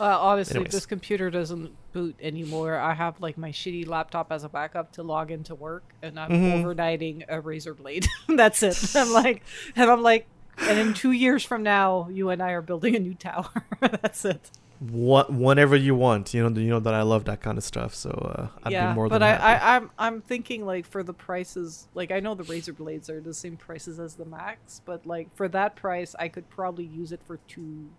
[0.00, 0.72] Uh, honestly, Anyways.
[0.72, 2.76] this computer doesn't boot anymore.
[2.78, 6.30] I have like my shitty laptop as a backup to log into work, and I'm
[6.30, 6.62] Mhm.
[6.64, 8.06] overnighting a Razer Blade.
[8.28, 8.96] That's it.
[8.96, 9.42] I'm like,
[9.76, 10.26] and I'm like,
[10.58, 13.50] and in two years from now, you and I are building a new tower.
[13.80, 14.50] That's it.
[14.78, 17.94] what, whenever you want, you know, you know that I love that kind of stuff.
[17.94, 19.44] So uh, I'd yeah, be more but than I, happy.
[19.64, 23.20] I, I'm, I'm thinking like for the prices, like I know the Razer Blades are
[23.20, 27.12] the same prices as the Macs, but like for that price, I could probably use
[27.12, 27.90] it for two,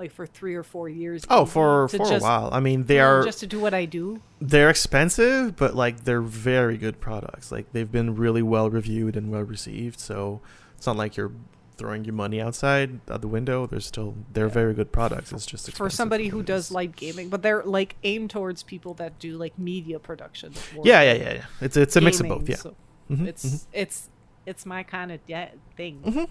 [0.00, 1.24] like for three or four years.
[1.30, 2.48] oh, for for just- a while.
[2.52, 4.20] I mean, they are just to do what I do.
[4.40, 7.52] they're expensive, but like they're very good products.
[7.52, 10.00] Like they've been really well reviewed and well received.
[10.00, 10.40] So
[10.76, 11.32] it's not like you're
[11.76, 13.66] throwing your money outside out the window.
[13.66, 14.52] They're still they're Yeah.
[14.62, 15.32] very good products.
[15.32, 19.18] It's just for somebody who does light gaming, but they're like aimed towards people that
[19.18, 20.52] do like media production.
[20.82, 21.44] yeah, yeah, yeah, yeah.
[21.60, 22.48] It's it's a mix of both.
[22.48, 22.74] Yeah, so
[23.10, 23.66] Mhm, it's mhm.
[23.72, 24.08] it's
[24.46, 26.00] it's my kind of de- thing.
[26.04, 26.28] Mhm.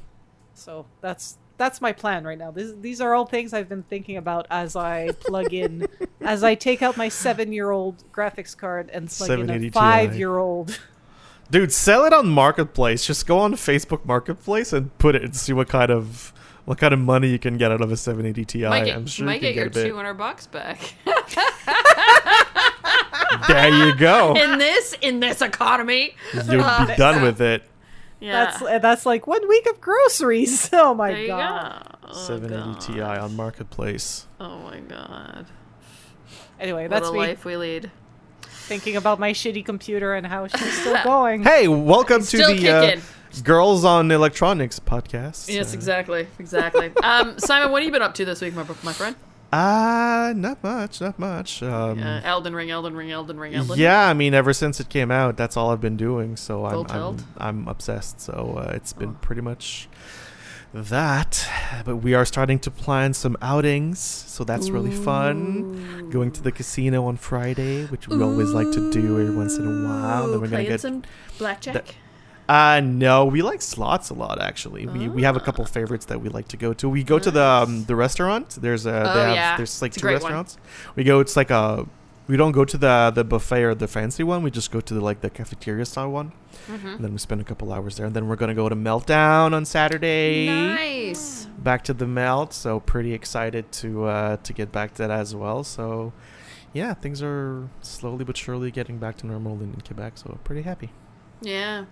[0.53, 2.50] So that's that's my plan right now.
[2.50, 5.86] This, these are all things I've been thinking about as I plug in,
[6.22, 9.69] as I take out my seven-year-old graphics card and plug in a Ti.
[9.69, 10.80] five-year-old.
[11.52, 13.06] dude, sell it on Marketplace.
[13.06, 16.34] Just go on Facebook Marketplace and put it and see what kind of
[16.65, 18.67] what kind of money you can get out of a 780 Ti.
[18.69, 19.89] might get, I'm sure might you get can your get a bit.
[19.89, 20.93] two hundred bucks back
[23.48, 24.34] There you go.
[24.36, 26.15] in this in this economy.
[26.34, 27.63] You'd be uh, done with it.
[28.19, 30.69] Yeah, That's that's like one week of groceries.
[30.73, 31.97] Oh my there you god.
[32.01, 32.10] go.
[32.10, 34.27] Oh, 780 Ti on Marketplace.
[34.39, 35.45] Oh my god.
[36.60, 37.91] Anyway, What that's a me life we lead.
[38.41, 41.43] thinking about my shitty computer and how she's still going.
[41.43, 42.99] Hey, welcome to Still the uh.
[43.43, 45.47] Girls on Electronics podcast.
[45.53, 46.91] Yes, Uh, exactly, exactly.
[47.03, 49.15] um, Simon, what have you been up to this week, my my friend?
[49.51, 51.63] Uh not much, not much.
[51.63, 53.79] Um, Uh, Elden Ring, Elden Ring, Elden Ring, Elden.
[53.79, 56.38] yeah, I mean, ever since it came out, that's all I've been doing.
[56.38, 57.17] So I'm I'm.
[57.38, 58.21] I'm obsessed.
[58.21, 59.17] So uh, it's been Oh.
[59.21, 59.89] pretty much
[60.73, 61.49] that.
[61.83, 66.09] But we are starting to plan some outings, so that's really fun.
[66.12, 69.65] Going to the casino on Friday, which we always like to do every once in
[69.65, 70.29] a while.
[70.29, 70.81] Then we're gonna get.
[70.81, 71.01] some
[71.39, 71.95] blackjack.
[72.49, 74.88] Uh no, we like slots a lot actually.
[74.88, 76.89] We we have a couple favorites that we like to go to.
[76.89, 78.45] We go to the um, the restaurant.
[78.59, 79.57] There's a Oh, have, yeah.
[79.57, 80.31] there's like It's two great one.
[80.33, 80.57] restaurants.
[80.95, 81.19] We go.
[81.19, 81.85] It's like a.
[82.27, 84.41] We don't go to the the buffet or the fancy one.
[84.43, 86.31] We just go to the like the cafeteria style one.
[86.67, 86.88] Mm-hmm.
[86.95, 88.05] And then we spend a couple hours there.
[88.07, 90.47] And then we're gonna go to Meltdown on Saturday.
[90.47, 91.45] Nice.
[91.69, 92.53] Back to the Melt.
[92.53, 95.63] So pretty excited to uh, to get back to that as well.
[95.63, 96.13] So
[96.73, 100.13] yeah, things are slowly but surely getting back to normal in, in Quebec.
[100.17, 100.89] So pretty happy.
[101.41, 101.86] Yeah.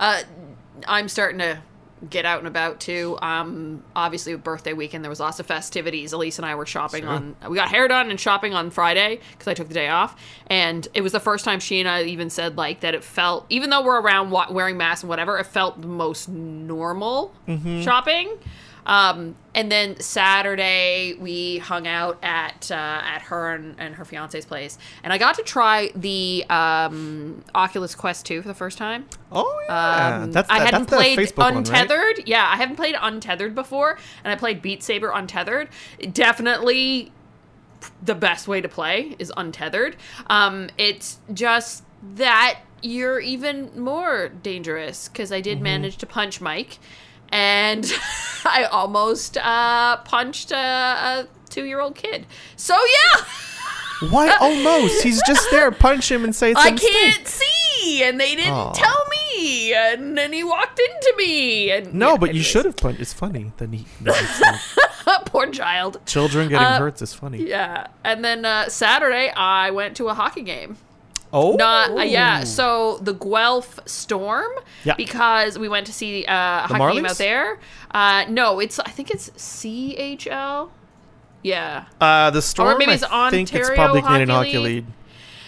[0.00, 0.22] Uh,
[0.86, 1.58] I'm starting to
[2.10, 3.18] get out and about too.
[3.22, 6.12] Um, obviously, with birthday weekend, there was lots of festivities.
[6.12, 7.10] Elise and I were shopping Sure.
[7.10, 7.36] on.
[7.48, 10.14] We got hair done and shopping on Friday because I took the day off,
[10.48, 12.94] and it was the first time she and I even said like that.
[12.94, 16.28] It felt, even though we're around wa- wearing masks and whatever, it felt the most
[16.28, 17.34] normal
[17.82, 18.36] shopping.
[18.86, 24.46] Um, and then Saturday we hung out at uh, at her and, and her fiance's
[24.46, 29.06] place, and I got to try the um, Oculus Quest 2 for the first time.
[29.32, 31.88] Oh yeah, Um, that's I hadn't that's the played Facebook one, right?
[31.88, 32.22] Untethered.
[32.28, 35.68] Yeah, I haven't played Untethered before, and I played Beat Saber Untethered.
[36.12, 37.12] Definitely
[38.02, 39.96] the best way to play is Untethered.
[40.28, 45.42] Um, it's just that you're even more dangerous because I Mm-hmm.
[45.42, 46.78] did manage to punch Mike,
[47.30, 47.84] and
[48.44, 52.26] I almost uh, punched a, a two-year-old kid.
[52.56, 53.24] So yeah.
[54.10, 55.02] Why almost?
[55.02, 55.70] He's just there.
[55.70, 56.90] Punch him and say it's a I mistake.
[56.92, 58.72] can't see, and they didn't Aw.
[58.72, 61.70] tell me, and then he walked into me.
[61.70, 62.46] And No, yeah, but you anyways.
[62.46, 63.00] should have punched.
[63.00, 63.52] It's funny.
[63.56, 64.40] Then he, it's
[65.06, 66.00] like, Poor child.
[66.04, 67.48] children getting Uh, hurt is funny.
[67.48, 70.76] Yeah, and then uh, Saturday I went to a hockey game.
[71.32, 72.44] Oh, Not uh, yeah.
[72.44, 74.50] So the Guelph Storm.
[74.84, 74.94] Yeah.
[74.96, 77.58] Because we went to see uh, a The hockey game out there.
[77.90, 80.70] Uh, no, it's I think it's CHL.
[81.42, 81.84] Yeah.
[82.00, 82.74] Uh, the storm.
[82.74, 84.84] Or maybe it's I it's think it's Ontario probably Canadian Hockey Hockey League.
[84.84, 84.86] League.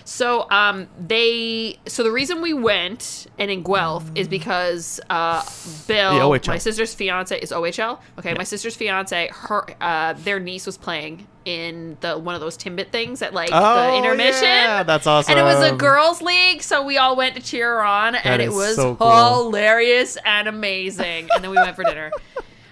[0.09, 5.44] So um they so the reason we went and in Guelph is because uh
[5.87, 7.99] Bill, my sister's fiance is OHL.
[8.18, 12.57] Okay, my sister's fiance, her uh their niece was playing in the one of those
[12.57, 14.44] Timbit things at like Oh, the intermission.
[14.44, 15.33] yeah, that's awesome.
[15.33, 18.40] And it was a girls' league, so we all went to cheer her on, and
[18.40, 19.44] it was so cool.
[19.44, 21.29] hilarious and amazing.
[21.35, 22.11] And then we went for dinner.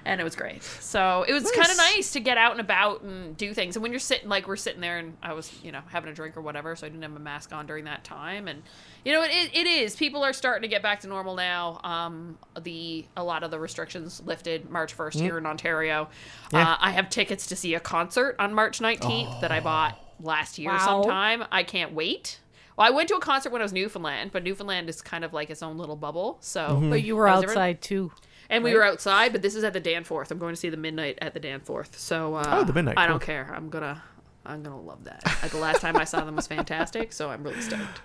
[0.07, 0.62] And it was great.
[0.62, 1.97] So it was kind of Nice.
[1.97, 3.77] nice to get out and about and do things.
[3.77, 6.14] And when you're sitting, like we're sitting there, and I was, you know, having a
[6.14, 8.47] drink or whatever, so I didn't have a mask on during that time.
[8.49, 8.62] And
[9.05, 9.97] you know, it, it is.
[9.97, 11.81] People are starting to get back to normal now.
[11.85, 16.09] Um, the a lot of the restrictions lifted March 1st here in Ontario.
[16.53, 16.73] Yeah.
[16.73, 20.59] Uh, I have tickets to see a concert on March 19th that I bought last
[20.59, 21.03] year Wow.
[21.03, 21.45] sometime.
[21.53, 22.40] I can't wait.
[22.77, 25.33] Well, I went to a concert when I was Newfoundland, but Newfoundland is kind of
[25.33, 26.37] like its own little bubble.
[26.40, 26.90] So, Mm-hmm.
[26.90, 27.57] But you were I was different.
[27.59, 28.12] outside too.
[28.49, 30.31] And we were outside, but this is at the Danforth.
[30.31, 31.99] I'm going to see the Midnight at the Danforth.
[31.99, 33.53] So uh, Oh, the Midnight, I don't care.
[33.55, 34.03] I'm gonna
[34.45, 35.23] I'm gonna love that.
[35.43, 38.01] Like, the last time I saw them was fantastic, so I'm really stoked.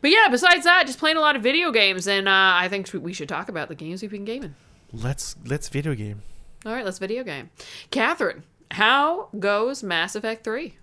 [0.00, 2.90] But yeah, besides that, just playing a lot of video games, and uh, I think
[2.92, 4.54] we should talk about the games we've been gaming.
[4.92, 6.22] Let's let's video game.
[6.66, 7.50] All right, let's video game.
[7.90, 10.76] Catherine, how goes Mass Effect Three?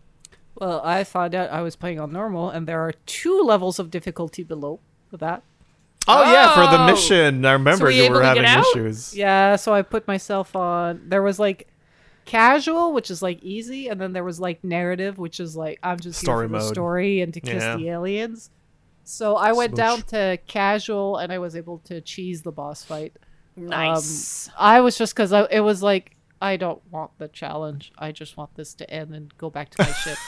[0.56, 3.92] Well, I found out I was playing on normal, and there are two levels of
[3.92, 4.80] difficulty below
[5.12, 5.44] that.
[6.08, 6.86] Oh, yeah, for the Oh.
[6.86, 7.46] mission.
[7.46, 9.16] I remember were you you were having issues.
[9.16, 11.02] Yeah, so I put myself on.
[11.08, 11.68] There was like
[12.26, 16.00] casual, which is like easy, and then there was like narrative, which is like I'm
[16.00, 16.74] just Story here for the mode.
[16.74, 17.78] story and to kiss Yeah.
[17.78, 18.50] the aliens.
[19.04, 23.14] So I went down to casual, and I was able to cheese the boss fight.
[23.58, 24.50] Um, nice.
[24.58, 27.92] I was just because it was like I don't want the challenge.
[27.98, 30.18] I just want this to end and go back to my ship.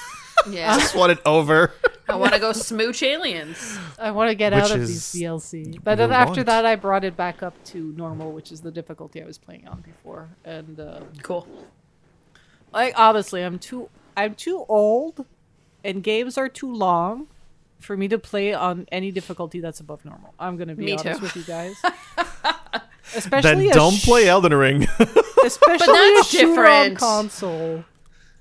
[0.53, 1.71] yeah, Just want it over.
[2.07, 3.77] I want to go smooch aliens.
[3.99, 5.79] I want to get Which out of is these DLC.
[5.83, 6.45] But then your after want.
[6.47, 9.67] that, I brought it back up to normal, which is the difficulty I was playing
[9.67, 10.29] on before.
[10.43, 11.47] And uh, Cool.
[12.73, 15.25] like honestly, I'm too I'm too old,
[15.83, 17.27] and games are too long
[17.79, 20.33] for me to play on any difficulty that's above normal.
[20.39, 21.23] I'm gonna be Me honest too.
[21.23, 21.75] with you guys.
[23.15, 24.83] Especially then a don't sh- play Elden Ring.
[25.45, 26.97] Especially that's a shooter on different.
[26.99, 27.83] console.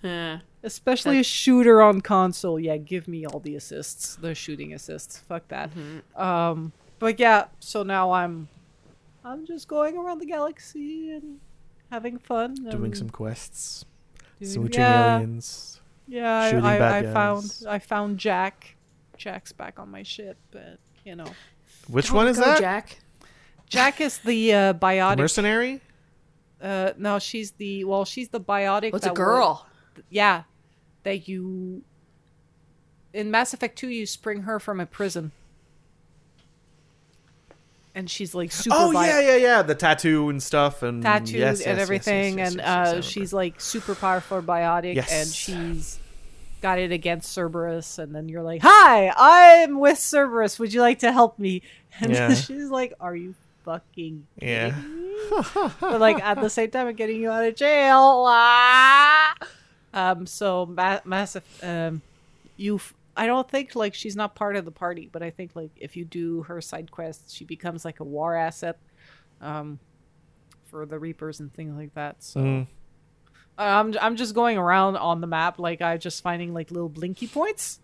[0.02, 0.40] Yeah.
[0.72, 2.60] Especially a shooter on console.
[2.60, 5.18] Yeah, give me all the assists, the shooting assists.
[5.18, 5.70] Fuck that.
[5.74, 6.20] Mm-hmm.
[6.20, 8.48] Um, but yeah, so now I'm,
[9.24, 11.38] I'm just going around the galaxy and
[11.90, 12.54] having fun.
[12.70, 13.84] Doing some quests.
[14.40, 15.80] doing- Smooching yeah, aliens.
[16.06, 17.62] Yeah, shooting I, I, bad I found.
[17.68, 18.76] I found Jack.
[19.16, 21.26] Jack's back on my ship, but you know,
[21.88, 22.60] Which Go- one is go, that?
[22.60, 22.98] Jack?
[23.68, 25.18] Jack is the uh, The biotic.
[25.18, 25.80] mercenary?
[26.62, 28.92] uh, no, she's the well, she's the biotic.
[28.92, 29.66] What's a that girl?
[30.10, 30.44] yeah,
[31.08, 31.82] that you
[33.14, 35.32] in Mass Effect 2 you spring her from a prison.
[37.94, 39.62] And she's like super Oh vi- yeah, yeah, yeah.
[39.62, 42.98] The tattoo and stuff and tattooed yes, yes, and everything yes, and yes, yes, I
[42.98, 45.98] uh she's like super powerful biotic and she's
[46.60, 50.58] got it against Cerberus and then you're like, "Hi, I'm with Cerberus.
[50.58, 51.62] Would you like to help me?"
[52.00, 52.34] And Yeah.
[52.34, 54.74] she's like, "Are you fucking Yeah.
[54.74, 58.26] kidding me?" but like at the same time, I'm getting you out of jail.
[58.28, 59.34] Ah!
[59.98, 61.44] Um, so ma- massive.
[61.62, 62.02] Um,
[62.56, 62.80] you.
[63.16, 65.96] I don't think like she's not part of the party, but I think like if
[65.96, 68.78] you do her side quests, she becomes like a war asset,
[69.40, 69.80] um,
[70.66, 72.22] for the Reapers and things like that.
[72.22, 72.40] So.
[72.40, 72.66] Mm.
[73.58, 77.26] I'm I'm just going around on the map, like I just finding like little blinky
[77.26, 77.80] points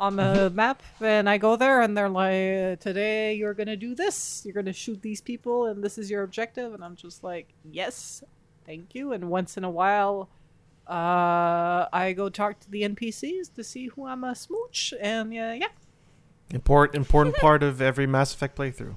[0.00, 4.42] on the map, and I go there, and they're like, "Today you're gonna do this.
[4.44, 8.24] You're gonna shoot these people, and this is your objective." And I'm just like, "Yes,
[8.64, 10.28] thank you." And once in a while,
[10.88, 15.52] uh, I go talk to the NPCs to see who I'm a smooch, and yeah,
[15.54, 15.66] yeah,
[16.50, 18.96] Important important part of every Mass Effect playthrough.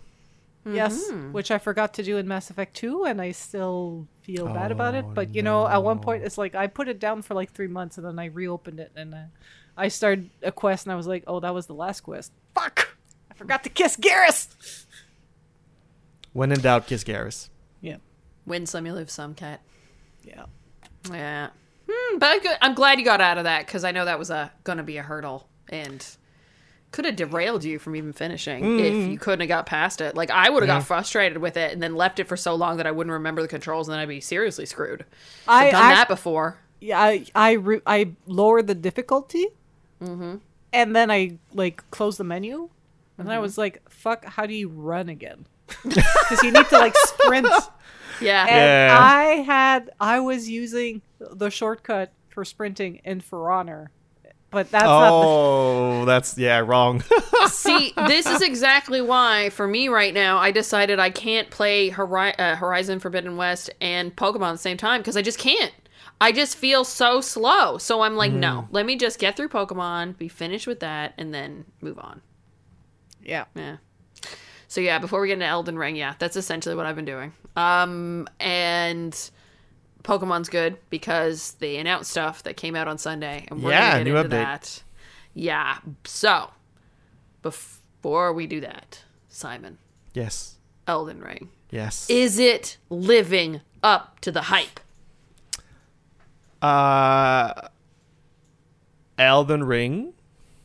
[0.66, 1.32] yes, Mhm.
[1.32, 4.94] which I forgot to do in Mass Effect 2, and I still feel bad about
[4.94, 5.06] it.
[5.08, 7.52] Oh, But you know, at one point, it's like I put it down for like
[7.52, 9.24] three months, and then I reopened it, and uh,
[9.76, 12.32] I started a quest, and I was like, "Oh, that was the last quest.
[12.54, 12.96] Fuck!
[13.32, 14.86] I forgot to kiss Garrus."
[16.34, 17.50] When in doubt, kiss Garrus.
[17.82, 17.98] Yeah,
[18.46, 19.62] Win some, you lose some, cat.
[20.24, 20.46] yeah.
[21.12, 21.50] Yeah.
[22.10, 24.52] Hmm, but I'm, glad you got out of that because I know that was a
[24.64, 26.06] gonna be a hurdle and
[26.92, 29.12] could have derailed you from even finishing if hmm.
[29.12, 30.16] you couldn't have got past it.
[30.16, 32.78] Like I would have got frustrated with it and then left it for so long
[32.78, 35.06] that I wouldn't remember the controls and then I'd be seriously screwed.
[35.48, 36.58] I I've done I, that before.
[36.82, 39.48] yeah, I I, re- I lowered the difficulty,
[40.02, 40.38] mm-hmm.
[40.74, 42.70] and then I like closed the menu,
[43.18, 43.44] and then I mm-hmm.
[43.44, 44.26] was like, "Fuck!
[44.26, 45.46] How do you run again?"
[45.84, 47.48] Because you need to like sprint.
[48.22, 48.46] Yeah.
[48.46, 48.56] And
[48.92, 48.98] Yeah.
[49.00, 53.92] I had I was using the shortcut for sprinting in For Honor,
[54.52, 55.12] but that's not.
[55.12, 57.04] Oh, that's yeah, wrong.
[57.48, 62.38] See, this is exactly why, for me right now, I decided I can't play Hori-
[62.38, 65.74] uh, Horizon Forbidden West and Pokemon at the same time because I just can't.
[66.22, 67.78] I just feel so slow.
[67.78, 71.34] So I'm like, no, let me just get through Pokemon, be finished with that, and
[71.34, 72.22] then move on.
[73.24, 73.78] Yeah, Yeah.
[74.70, 77.34] So yeah, before we get into Elden Ring, yeah, that's essentially what I've been doing.
[77.56, 79.32] Um, and
[80.04, 84.04] Pokemon's good because they announced stuff that came out on Sunday, and we're Yeah, gonna
[84.04, 84.30] get new into update.
[84.30, 84.84] that.
[85.34, 85.78] Yeah.
[86.06, 86.52] So
[87.42, 89.80] before we do that, Simon,
[90.14, 90.58] yes.
[90.88, 92.08] Elden Ring, Yes.
[92.08, 94.80] is it living up to the hype?
[96.62, 97.70] Uh,
[99.18, 100.14] Elden Ring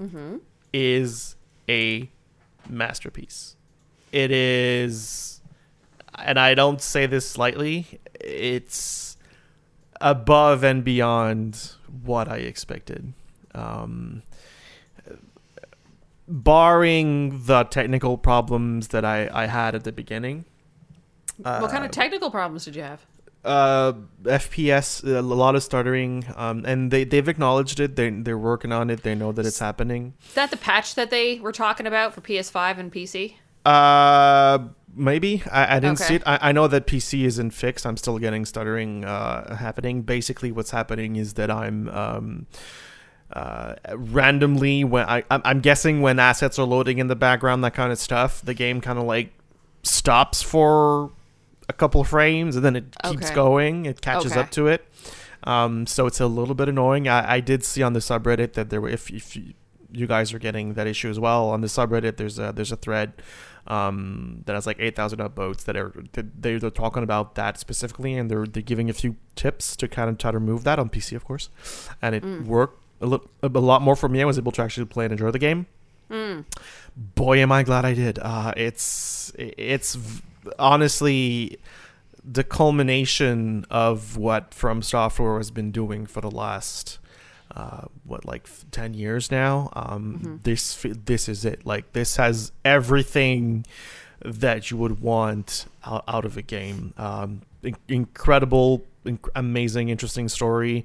[0.01, 0.37] mm-hmm.
[0.75, 1.37] is
[1.69, 2.11] a
[2.69, 3.57] masterpiece.
[4.14, 5.40] It is,
[6.16, 9.16] and I don't say this lightly, it's
[10.00, 11.72] above and beyond
[12.05, 13.12] what I expected.
[13.57, 14.22] Um,
[16.29, 20.44] barring the technical problems that I, I had at the beginning,
[21.38, 23.05] what kind of technical problems did you have?
[23.44, 28.72] uh fps a lot of stuttering um and they they've acknowledged it they, they're working
[28.72, 31.87] on it they know that it's happening Is that the patch that they were talking
[31.87, 33.35] about for PS5 and PC?
[33.64, 34.59] Uh
[34.96, 35.42] maybe.
[35.50, 36.05] I, I didn't Okay.
[36.09, 36.22] see it.
[36.27, 37.85] I, I know that pc isn't fixed.
[37.87, 40.03] I'm still getting stuttering uh happening.
[40.03, 42.46] Basically what's happening is that i'm um
[43.33, 47.90] uh, randomly when I I'm, guessing when assets are loading in the background that kind
[47.90, 49.33] of stuff the game kind of like
[49.83, 51.11] stops for
[51.68, 53.35] a couple of frames and then it keeps Okay.
[53.35, 53.87] going.
[53.87, 54.40] It catches Okay.
[54.40, 54.87] up to it.
[55.44, 57.09] Um, so it's a little bit annoying.
[57.09, 59.55] I, I did see on the subreddit that there were if, if you,
[59.90, 62.77] you guys are getting that issue as well on the subreddit there's a there's a
[62.77, 63.14] thread
[63.66, 68.14] um, that has like 8000 upvotes that are that they- they're talking about that specifically
[68.14, 70.88] and they're they're giving a few tips to kind of try to remove that on
[70.90, 71.48] pc of course.
[72.03, 74.20] And it worked a, a lot more for me.
[74.22, 75.66] I was able to actually play and enjoy the game.
[76.96, 78.18] Boy am i glad i did.
[78.20, 80.22] Uh, it's it's v-
[80.59, 81.59] honestly
[82.22, 86.98] the culmination of what from software has been doing for the last
[87.54, 92.52] uh, what like 10 years now um, this f- this is it like this has
[92.64, 93.64] everything
[94.24, 100.28] that you would want out, out of a game um, in- incredible inc- amazing interesting
[100.28, 100.84] story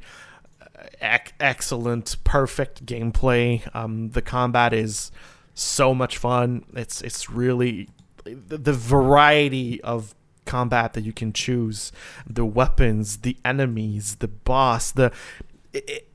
[1.01, 3.67] ec- excellent, perfect gameplay.
[3.75, 5.11] Um, the combat is
[5.53, 6.63] so much fun.
[6.73, 7.89] It's it's really
[8.23, 11.91] the, the variety of combat that you can choose,
[12.27, 15.11] the weapons, the enemies, the boss, the.
[15.73, 16.05] It-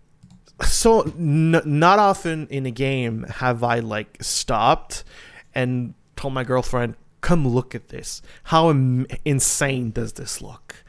[0.63, 5.05] so n- not often in a game have I like stopped
[5.55, 8.23] and told my girlfriend, "Come look at this.
[8.45, 10.85] How Im- insane does this look?"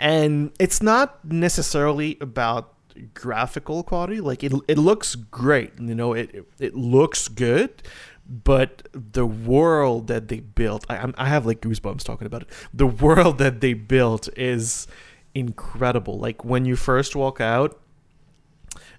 [0.00, 2.72] and it's not necessarily about
[3.14, 7.82] graphical quality like it, it looks great you know it it looks good
[8.26, 12.86] but the world that they built I, I have like goosebumps talking about it the
[12.86, 14.86] world that they built is
[15.34, 17.78] incredible like when you first walk out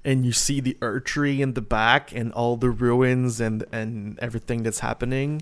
[0.04, 4.64] and you see the Erdtree in the back and all the ruins and and everything
[4.64, 5.42] that's happening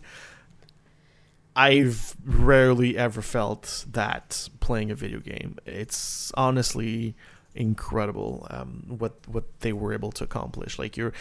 [1.60, 5.58] I've rarely ever felt that playing a video game.
[5.66, 7.16] It's honestly
[7.54, 10.80] incredible um, what what they were able to accomplish.
[10.80, 11.12] Like you're,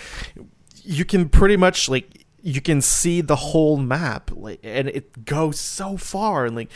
[0.84, 5.58] you can pretty much like you can see the whole map, like, and it goes
[5.58, 6.70] so far, and like,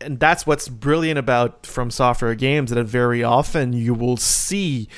[0.00, 2.70] and that's what's brilliant about From Software games.
[2.70, 4.88] That very often you will see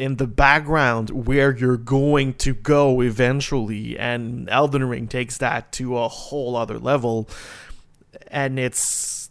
[0.00, 5.98] in the background where you're going to go eventually and Elden Ring takes that to
[5.98, 7.28] a whole other level
[8.28, 9.30] and it's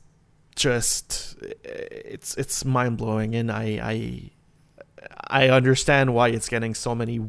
[0.55, 4.29] just it's it's mind-blowing and I I
[5.27, 7.19] I understand why it's getting so many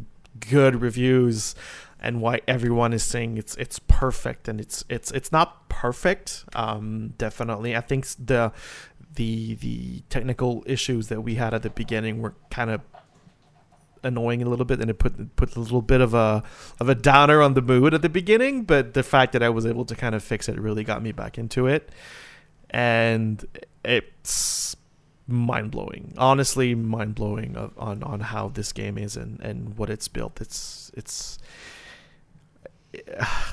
[0.51, 1.55] good reviews
[1.99, 7.15] and why everyone is saying it's it's perfect and it's it's it's not perfect um
[7.17, 7.75] definitely.
[7.75, 8.53] I think the
[9.15, 12.83] the the technical issues that we had at the beginning were kind of
[14.03, 16.43] annoying a little bit and it put put a little bit of a
[16.79, 19.67] of a downer on the mood at the beginning but the fact that I was
[19.67, 21.91] able to kind of fix it really got me back into it.
[22.71, 23.45] And
[23.85, 24.77] it's
[25.27, 30.41] mind-blowing honestly mind-blowing of, on on how this game is and and what it's built.
[30.41, 31.39] It's it's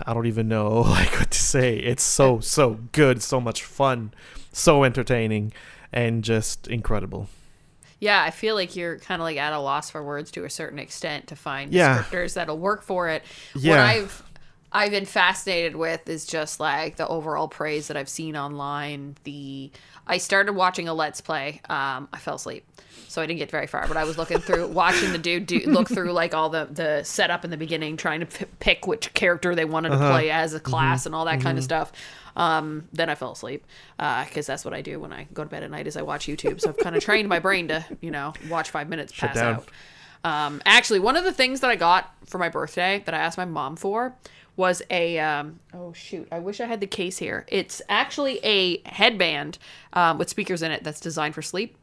[0.06, 1.78] I don't even know like what to say.
[1.78, 4.14] It's so so good so much fun
[4.52, 5.54] so entertaining
[5.92, 7.30] and just incredible
[8.00, 10.50] Yeah, I feel like you're kind of like at a loss for words to a
[10.50, 12.04] certain extent to find Yeah.
[12.04, 13.24] descriptors that'll work for it.
[13.54, 13.84] What Yeah.
[13.84, 14.24] I've
[14.72, 19.16] I've been fascinated with is just like the overall praise that I've seen online.
[19.24, 19.72] The
[20.06, 21.62] I started watching a let's play.
[21.70, 22.66] Um, I fell asleep,
[23.08, 23.88] so I didn't get very far.
[23.88, 27.04] But I was looking through, watching the dude do, look through like all the the
[27.04, 30.54] setup in the beginning, trying to p- pick which character they wanted to play as
[30.54, 31.92] a class and all that kind of stuff.
[32.36, 33.66] Um, then I fell asleep
[33.98, 35.88] because that's what I do when I go to bed at night.
[35.88, 36.60] Is I watch YouTube.
[36.60, 39.56] So I've kind of trained my brain to you know watch five minutes, pass down.
[39.56, 39.70] out.
[40.24, 43.38] Um, actually, one of the things that I got for my birthday that I asked
[43.38, 44.14] my mom for
[44.58, 47.46] was a um, oh shoot, I wish I had the case here.
[47.48, 49.60] It's actually a headband
[49.94, 51.78] um, with speakers in it that's designed for sleep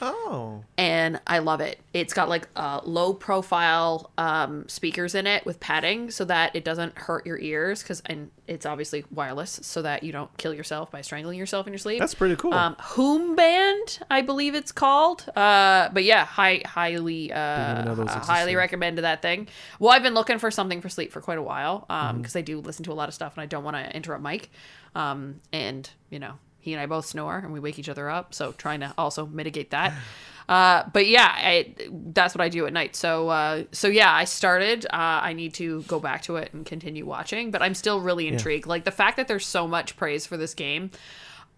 [0.00, 1.78] oh and I love it.
[1.92, 6.64] It's got like uh, low profile um, speakers in it with padding so that it
[6.64, 10.90] doesn't hurt your ears because and it's obviously wireless so that you don't kill yourself
[10.90, 11.98] by strangling yourself in your sleep.
[12.00, 12.54] That's pretty cool.
[12.54, 15.28] Um, Hoom Band, I believe it's called.
[15.36, 19.48] Uh, but yeah, high, highly, uh, even know those uh, highly recommended that thing.
[19.78, 22.18] Well, I've been looking for something for sleep for quite a while um, Mm-hmm.
[22.22, 24.22] because I do listen to a lot of stuff and I don't want to interrupt
[24.22, 24.50] Mike.
[24.94, 28.34] Um, and you know, he and I both snore and we wake each other up,
[28.34, 29.94] so trying to also mitigate that.
[30.48, 32.96] Uh, but yeah, I, that's what I do at night.
[32.96, 34.84] So, uh, so yeah, I started.
[34.86, 38.26] Uh, I need to go back to it and continue watching, but I'm still really
[38.26, 38.66] intrigued.
[38.66, 40.90] Like the fact that there's so much praise for this game.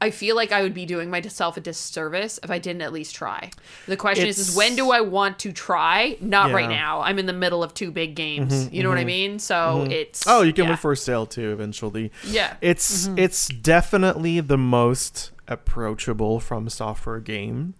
[0.02, 3.14] I feel like I would be doing myself a disservice if I didn't at least
[3.14, 3.50] try.
[3.86, 6.16] The question is, is when do I want to try?
[6.20, 6.70] Not right Yeah.
[6.70, 7.00] Mm-hmm, now.
[7.02, 8.70] I'm in the middle of two big games.
[8.72, 9.38] you know what I mean?
[9.38, 10.76] So it's Oh, you can yeah.
[10.76, 12.10] for a sale too eventually.
[12.26, 12.56] Yeah.
[12.60, 17.74] It's it's definitely the most approachable from software game.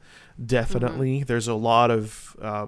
[0.45, 1.23] Definitely.
[1.25, 2.67] There's a lot of uh,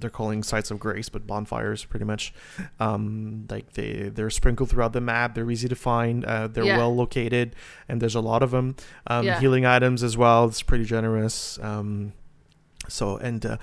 [0.00, 2.32] they're calling sites of grace, but bonfires pretty much.
[2.80, 5.34] Um, like they they're sprinkled throughout the map.
[5.34, 6.24] They're easy to find.
[6.24, 6.78] Uh, they're Yeah.
[6.78, 7.54] well located,
[7.88, 8.76] and there's a lot of them.
[9.06, 9.40] Um, Yeah.
[9.40, 10.46] Healing items as well.
[10.46, 11.58] It's pretty generous.
[11.62, 12.12] Um,
[12.88, 13.56] so and uh,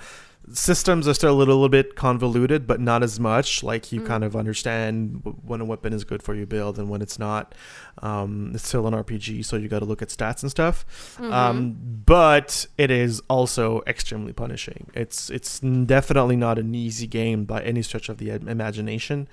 [0.52, 3.62] systems are still a little, bit convoluted, but not as much.
[3.62, 7.00] Like you kind of understand when a weapon is good for your build and when
[7.00, 7.54] it's not.
[8.02, 10.84] Um, it's still an RPG, so you got to look at stats and stuff.
[11.32, 14.90] Um, but it is also extremely punishing.
[14.94, 19.28] It's it's definitely not an easy game by any stretch of the imagination,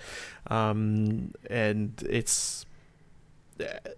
[0.47, 2.65] um, and it's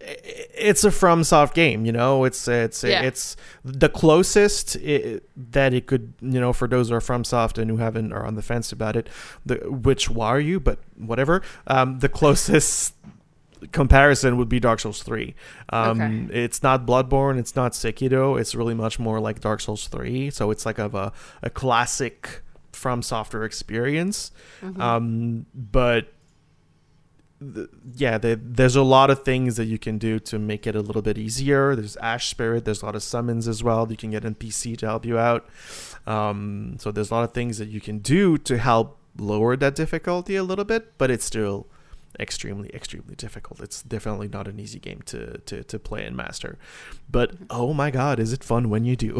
[0.01, 2.24] it's a FromSoft game, you know.
[2.24, 3.01] It's it's Yeah.
[3.01, 3.36] it's
[3.66, 5.20] the closest i
[5.51, 8.36] that it could, you know, for those who are FromSoft and who haven't are on
[8.36, 9.09] the fence about it.
[9.45, 10.59] The which why are you?
[10.59, 11.41] But whatever.
[11.68, 12.95] Um, the closest
[13.72, 15.36] comparison would be Dark Souls three.
[15.70, 16.43] Um, Okay.
[16.43, 17.38] It's not Bloodborne.
[17.39, 18.39] It's not Sekiro.
[18.39, 20.30] It's really much more like Dark Souls three.
[20.30, 21.11] So it's like of a
[21.41, 22.41] a classic
[22.74, 24.32] From Software experience.
[24.80, 26.12] Um, but
[27.53, 30.75] th- yeah, there, there's a lot of things that you can do to make it
[30.75, 31.75] a little bit easier.
[31.75, 32.65] There's Ash Spirit.
[32.65, 33.89] There's a lot of summons as well.
[33.89, 35.47] You can get NPC to help you out.
[36.05, 39.75] Um, so there's a lot of things that you can do to help lower that
[39.75, 41.67] difficulty a little bit, but it's still
[42.20, 46.57] extremely extremely difficult it's definitely not an easy game to to, to play and master
[47.09, 49.20] but oh my god is it fun when you do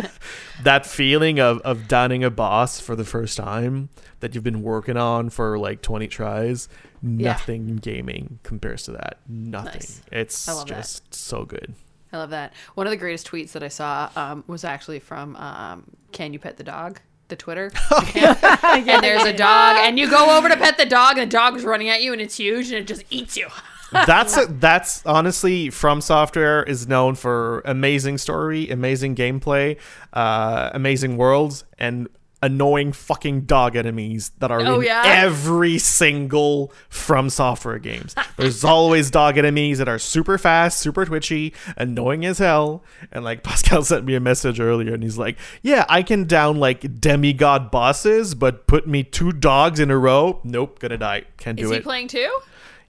[0.62, 3.88] that feeling of of downing a boss for the first time
[4.20, 6.68] that you've been working on for like 20 tries
[7.00, 10.02] nothing in gaming compares to that nothing Nice.
[10.12, 10.74] it's love that.
[10.76, 11.74] just so good
[12.10, 12.54] I love that.
[12.74, 16.38] One of the greatest tweets that I saw um, was actually from um, "Can you
[16.38, 17.70] pet the dog?" The Twitter.
[18.14, 21.56] and there's a dog, and you go over to pet the dog, and the dog
[21.56, 23.48] is running at you, and it's huge, and it just eats you.
[23.90, 29.78] that's a, that's honestly from software is known for amazing story amazing gameplay
[30.12, 32.06] uh amazing worlds and
[32.42, 35.02] annoying fucking dog enemies that are Oh, in yeah?
[35.04, 38.14] every single from software games.
[38.36, 42.84] There's always dog enemies that are super fast super twitchy annoying as hell.
[43.10, 46.58] And like pascal sent me a message earlier and he's like yeah i can down
[46.58, 50.40] like demigod bosses but put me two dogs in a row.
[50.44, 51.24] Nope gonna die.
[51.38, 52.38] Can't do Is do he playing too?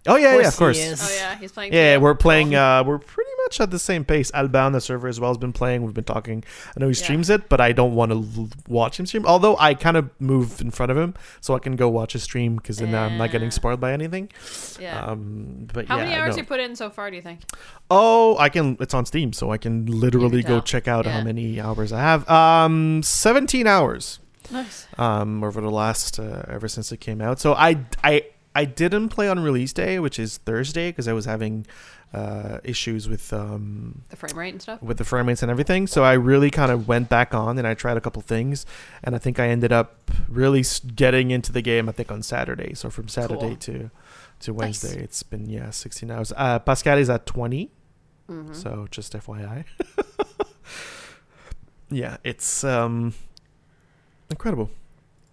[0.10, 1.02] Oh yeah yeah of course he is.
[1.02, 1.74] Oh yeah, he's playing.
[1.74, 2.02] yeah, too.
[2.02, 2.56] we're playing.
[2.56, 4.32] Uh, we're pretty much at the same pace.
[4.34, 5.84] Alban, the server as well, has been playing.
[5.84, 6.44] We've been talking.
[6.76, 9.26] I know he streams it, but I don't want to l- watch him stream.
[9.26, 12.24] Although I kind of move in front of him so I can go watch his
[12.24, 14.30] stream because then I'm not getting spoiled by anything.
[14.80, 15.04] Yeah.
[15.06, 16.42] Um, but How yeah, many hours no.
[16.42, 17.10] you put in so far?
[17.10, 17.42] Do you think?
[17.90, 18.78] Oh, I can.
[18.80, 22.30] It's on Steam, so I can literally go check out how many hours I have.
[22.30, 24.20] Um, 17 hours.
[24.52, 24.88] Nice.
[24.98, 27.40] um, over the last uh, ever since it came out.
[27.40, 28.24] So I I
[28.56, 31.66] I didn't play on release day, which is Thursday, because I was having
[32.14, 34.82] uh, issues with um, The frame rate and stuff.
[34.82, 35.86] with the frame rates and everything.
[35.88, 38.66] So I really kind of went back on and I tried a couple things,
[39.04, 40.64] and I think I ended up really
[40.96, 41.88] getting into the game.
[41.88, 42.74] I think on Saturday.
[42.74, 43.56] So from Saturday Cool.
[43.58, 43.92] to
[44.42, 44.58] to Nice.
[44.84, 46.34] Wednesday, it's been yeah 16 hours.
[46.36, 47.70] Uh, Pascal is at 20.
[48.30, 48.56] Mhm.
[48.56, 49.66] So just FYI.
[51.92, 53.14] yeah, it's um
[54.30, 54.70] incredible.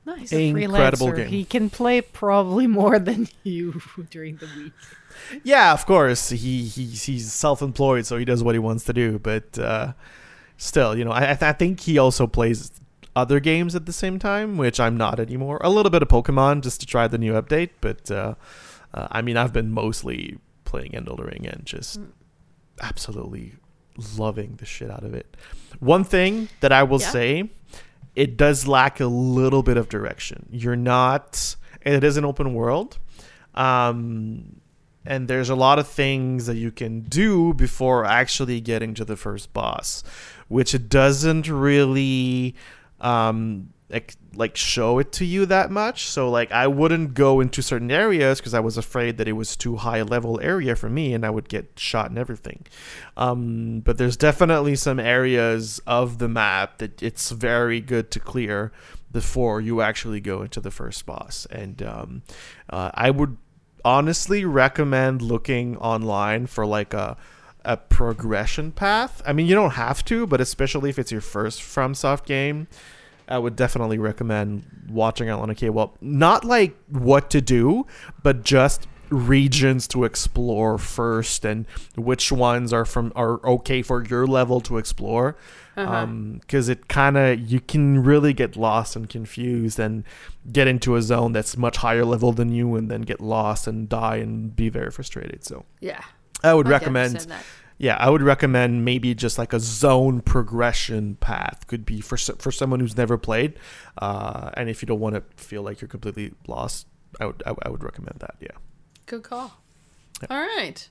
[0.07, 0.33] Nice.
[0.33, 1.17] Incredible Freelancer.
[1.17, 1.29] game.
[1.29, 4.73] He can play probably more than you during the week.
[5.43, 6.29] Yeah, of course.
[6.31, 9.19] He he's, he's self-employed, so he does what he wants to do.
[9.19, 9.95] But uh,
[10.57, 12.71] still, you know, I I think he also plays
[13.17, 15.59] other games at the same time, which I'm not anymore.
[15.65, 18.35] A little bit of Pokemon just to try the new update, but uh,
[18.95, 22.11] uh, I mean, I've been mostly playing Elden Ring and just Mm.
[22.83, 23.55] absolutely
[24.19, 25.35] loving the shit out of it.
[25.81, 27.09] One thing that I will Yeah.
[27.11, 27.51] say,
[28.17, 30.49] it does lack a little bit of direction.
[30.51, 31.55] You're not.
[31.83, 32.99] It is an open world.
[33.55, 34.61] Um,
[35.05, 39.17] and there's a lot of things that you can do before actually getting to the
[39.17, 40.03] first boss,
[40.49, 42.57] which it doesn't really
[43.01, 46.09] um, like, like show it to you that much.
[46.09, 49.57] So like I wouldn't go into certain areas because I was afraid that it was
[49.57, 52.67] too high level area for me and I would get shot and everything.
[53.17, 58.73] Um, but there's definitely some areas of the map that it's very good to clear
[59.13, 61.47] before you actually go into the first boss.
[61.51, 62.23] And um,
[62.69, 63.37] uh, I would
[63.85, 67.17] honestly recommend looking online for like a
[67.67, 69.21] a progression path.
[69.27, 72.69] I mean, you don't have to, but especially if it's your first FromSoft game,
[73.29, 75.97] I would definitely recommend watching out on a cable.
[76.01, 77.87] Not like what to do,
[78.23, 84.27] but just regions to explore first and which ones are from are okay for your
[84.27, 85.37] level to explore
[85.77, 85.95] uh-huh.
[85.95, 90.03] um, because it kind of you can really get lost and confused and
[90.51, 93.89] get into a zone that's much higher level than you and then get lost and
[93.89, 96.03] die and be very frustrated so Yeah.
[96.43, 97.45] i would I recommend that.
[97.79, 102.51] Yeah i would recommend maybe just like a zone progression path could be for for
[102.53, 103.55] someone who's never played
[103.99, 106.87] uh, and if you don't want to feel like you're completely lost
[107.21, 108.49] i would i, I would recommend that yeah
[109.07, 109.53] Good call.
[110.29, 110.89] All right.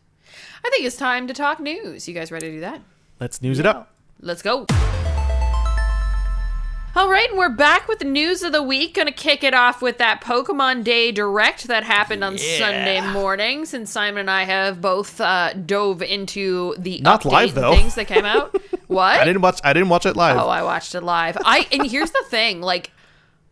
[0.64, 2.08] I think it's time to talk news.
[2.08, 2.82] You guys ready to do that?
[3.20, 4.66] let's news it up Let's go.
[6.98, 8.94] All right, and we're back with the news of the week.
[8.96, 13.66] Gonna kick it off with that Pokemon Day Direct that happened on Sunday morning.
[13.66, 17.76] Since Simon and I have both uh, dove into the Not live, though.
[17.76, 18.56] things that came out.
[18.88, 19.20] what?
[19.20, 21.38] i didn't watch i didn't watch it live Oh, I watched it live.
[21.44, 22.92] I and here's the thing, like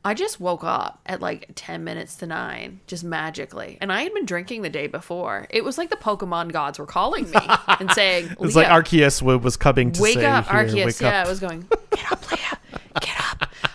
[0.06, 3.78] I just woke up at like 10 minutes to 9 just magically.
[3.82, 5.48] And I had been drinking the day before.
[5.50, 7.38] It was like the Pokemon gods were calling me
[7.68, 10.86] and saying, it's like "Leah, arceus was coming to wake say up, here, Arceus.
[10.86, 11.28] wake yeah, up.
[11.28, 12.58] it was going, get up, Leia,
[13.02, 13.23] get up.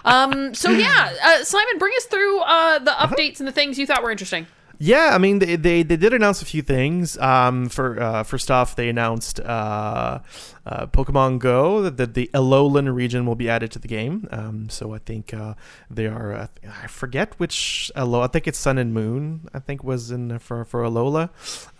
[0.05, 3.07] Um, so yeah, uh, Simon, bring us through uh, the Uh-huh.
[3.15, 4.47] updates and the things you thought were interesting.
[4.81, 7.19] Yeah, I mean they, they, they did announce a few things.
[7.19, 10.21] Um, for uh, first off, they announced uh,
[10.69, 11.89] uh, Pokemon Go.
[11.89, 14.29] That the, Alolan region will be added to the game.
[14.31, 15.55] Um, so I think uh,
[15.91, 16.33] they are.
[16.35, 16.47] Uh,
[16.85, 18.25] I forget which Alola.
[18.25, 19.49] I think it's Sun and Moon.
[19.55, 21.31] I think was in for for Alola.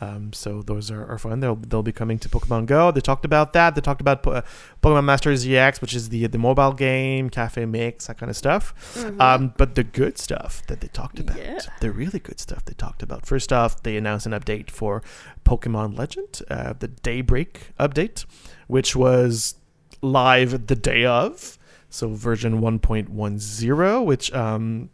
[0.01, 1.41] Um, so those are, are fun.
[1.41, 2.91] They'll they'll be coming to Pokemon Go.
[2.91, 3.75] They talked about that.
[3.75, 4.43] They talked about po-
[4.83, 8.73] Pokemon Masters EX, which is the the mobile game, Cafe Mix, that kind of stuff.
[9.21, 11.59] Um, but the good stuff that they talked about, Yeah.
[11.81, 13.27] the really good stuff they talked about.
[13.27, 15.03] First off, they announced an update for
[15.45, 18.25] Pokemon Legend, uh, the Daybreak update,
[18.69, 19.57] which was
[20.01, 21.59] live the day of.
[21.91, 24.91] So version 1.10, which um,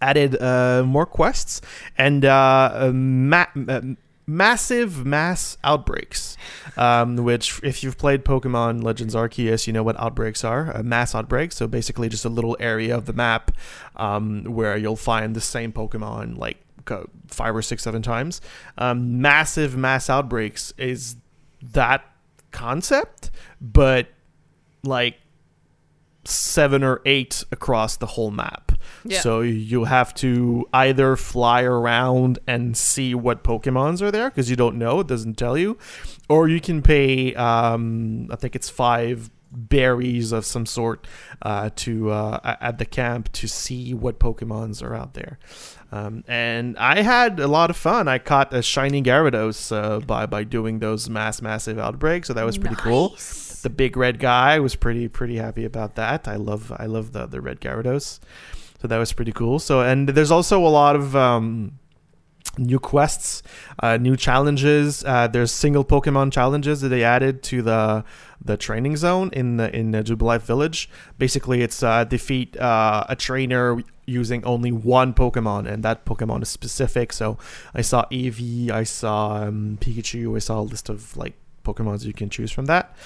[0.00, 1.60] added uh, more quests
[1.96, 3.46] and uh, ma-
[4.26, 6.36] massive mass outbreaks.
[6.76, 10.70] Um, which, if you've played Pokemon Legends Arceus, you know what outbreaks are.
[10.70, 11.50] A mass outbreak.
[11.50, 13.50] So basically, just a little area of the map
[13.96, 16.58] um, where you'll find the same Pokemon like
[17.26, 18.40] five or six, seven times.
[18.76, 21.16] Um, massive mass outbreaks is
[21.60, 22.04] that
[22.50, 23.30] concept,
[23.60, 24.08] but
[24.82, 25.16] like
[26.24, 28.72] seven or eight across the whole map.
[29.04, 29.20] Yeah.
[29.20, 34.56] So you have to either fly around and see what Pokemons are there because you
[34.56, 35.78] don't know, it doesn't tell you,
[36.28, 37.34] or you can pay.
[37.34, 41.06] Um, I think it's five berries of some sort
[41.42, 45.38] uh, to uh, at the camp to see what Pokemons are out there.
[45.90, 48.08] Um, and I had a lot of fun.
[48.08, 52.44] I caught a shiny Gyarados uh, by by doing those mass massive outbreaks, so that
[52.44, 53.16] was pretty cool
[53.62, 56.28] the big red guy was pretty pretty happy about that.
[56.28, 58.20] I love I love the the red Gyarados,
[58.80, 59.58] so that was pretty cool.
[59.58, 61.78] So and there's also a lot of um,
[62.56, 63.42] new quests,
[63.82, 65.04] uh, new challenges.
[65.04, 68.04] Uh, there's single Pokemon challenges that they added to the
[68.42, 70.88] the training zone in the in the Jubilife Village.
[71.18, 76.48] Basically, it's uh, defeat uh, a trainer using only one Pokemon, and that Pokemon is
[76.48, 77.12] specific.
[77.12, 77.38] So
[77.74, 81.34] I saw Eevee, I saw um, Pikachu, I saw a list of like
[81.64, 82.96] Pokemons you can choose from that.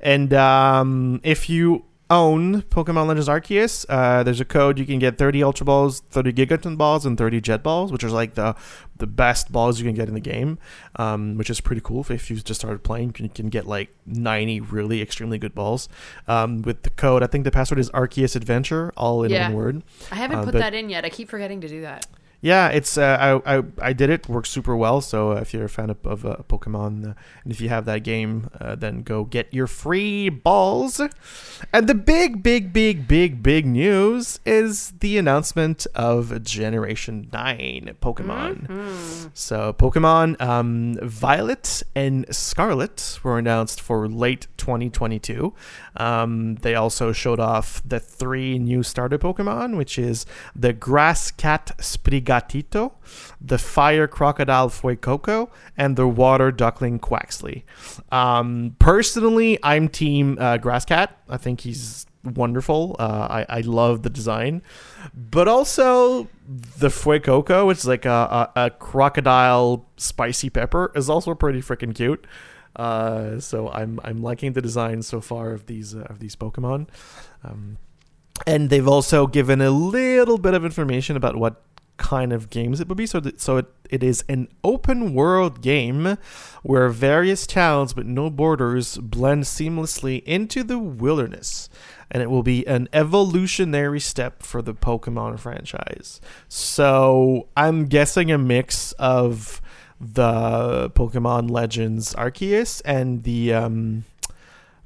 [0.00, 5.16] And um, if you own Pokemon Legends Arceus, uh, there's a code you can get
[5.16, 8.54] 30 Ultra Balls, 30 Gigaton Balls, and 30 Jet Balls, which are like the
[8.98, 10.58] the best balls you can get in the game,
[10.96, 12.04] um, which is pretty cool.
[12.10, 15.88] If you just started playing, you can get like 90 really extremely good balls.
[16.28, 19.46] Um, with the code, I think the password is Arceus Adventure, all in Yeah.
[19.48, 19.82] one word.
[20.12, 21.06] I haven't Uh, put that in yet.
[21.06, 22.06] I keep forgetting to do that.
[22.42, 24.28] Yeah, it's uh, I, I I did it.
[24.28, 25.00] Works super well.
[25.00, 27.14] So if you're a fan of, of uh, Pokemon, uh,
[27.44, 31.00] and if you have that game, uh, then go get your free balls.
[31.72, 39.30] And the big, big, big, big, big news is the announcement of Generation Nine Pokemon.
[39.34, 45.52] So Pokemon um, Violet and Scarlet were announced for late 2022.
[45.96, 50.24] Um, they also showed off the three new starter Pokemon, which is
[50.56, 51.72] the Grass Cat
[52.30, 52.92] Sprigatito,
[53.40, 57.64] the Fire Crocodile Fuecoco, and the Water Duckling Quaxly.
[58.12, 61.16] Um, personally, I'm Team uh, Grass Cat.
[61.28, 62.96] I think he's wonderful.
[62.98, 64.62] Uh, I, I love the design,
[65.14, 71.34] but also the Fuecoco, which is like a, a, a crocodile spicy pepper, is also
[71.34, 72.26] pretty freaking cute.
[72.76, 76.86] Uh, so I'm I'm liking the design so far of these uh, of these Pokemon.
[77.42, 77.78] Um,
[78.46, 81.62] and they've also given a little bit of information about what
[82.00, 83.06] kind of games it would be.
[83.06, 86.16] So, th- so it, it is an open world game
[86.62, 91.68] where various towns but no borders blend seamlessly into the wilderness.
[92.10, 96.20] And it will be an evolutionary step for the Pokemon franchise.
[96.48, 99.60] So I'm guessing a mix of
[100.00, 104.04] the Pokemon Legends Arceus and the um,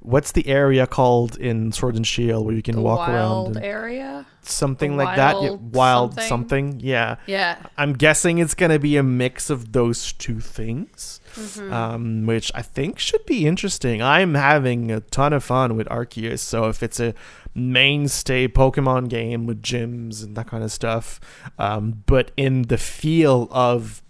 [0.05, 3.11] what's the area called in Sword and Shield where you can The walk wild
[3.49, 4.27] around and area.
[4.43, 6.29] something The like that yeah, wild wild something?
[6.29, 6.81] something.
[6.81, 7.57] yeah Yeah.
[7.79, 11.73] i'm guessing it's gonna be a mix of those two things Mm-hmm.
[11.73, 16.39] um, which i think should be interesting i'm having a ton of fun with arceus
[16.39, 17.13] so if it's a
[17.57, 21.19] mainstay pokemon game with gyms and that kind of stuff
[21.59, 24.03] um, but in the feel of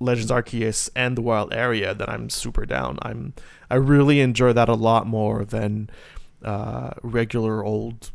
[0.00, 3.32] legends arceus and the wild area then i'm super down i'm
[3.72, 5.88] i really enjoy that a lot more than
[6.44, 8.10] uh, regular old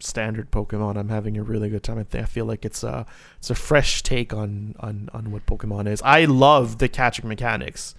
[0.00, 0.96] standard Pokemon.
[0.96, 1.98] I'm having a really good time.
[1.98, 3.06] I, think, I feel like it's a
[3.38, 6.00] it's a fresh take on on on what Pokemon is.
[6.02, 7.94] I love the catching mechanics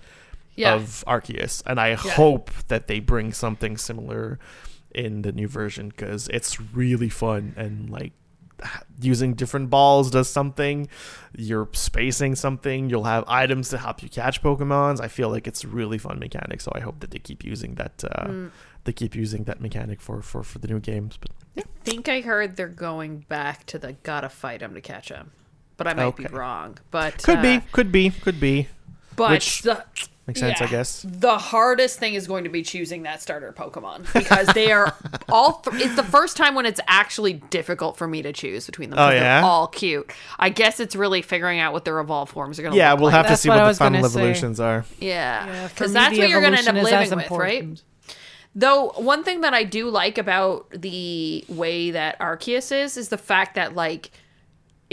[0.56, 0.76] Yeah.
[0.76, 4.38] of Arceus, and I hope that they bring something similar
[4.94, 8.12] in the new version because it's really fun and like
[9.02, 10.88] using different balls does something
[11.36, 15.66] you're spacing something you'll have items to help you catch pokemons i feel like it's
[15.66, 18.52] really fun mechanic so i hope that they keep using that uh, Mm.
[18.86, 22.22] they keep using that mechanic for for for the new games but yeah think I
[22.22, 25.32] heard they're going back to the gotta fight him to catch him,
[25.78, 26.78] but I might be wrong.
[26.92, 28.70] But Could uh, be, could be, could be.
[29.16, 29.84] But Which the,
[30.28, 31.06] makes sense, I guess.
[31.08, 34.96] The hardest thing is going to be choosing that starter Pokemon because they are
[35.30, 35.60] all.
[35.60, 39.00] Th- it's the first time when it's actually difficult for me to choose between them.
[39.00, 39.42] Oh, 'cause yeah?
[39.42, 40.12] they're all cute.
[40.40, 42.78] I guess it's really figuring out what their evolved forms are going to.
[42.78, 43.16] Yeah, look we'll like.
[43.26, 44.20] have to see what what, the was gonna final say.
[44.20, 44.86] evolutions are.
[45.00, 47.82] Yeah, Yeah, because me, that's what you're going to end up living as with, right?
[48.56, 53.18] Though one thing that I do like about the way that Arceus is is the
[53.18, 54.12] fact that like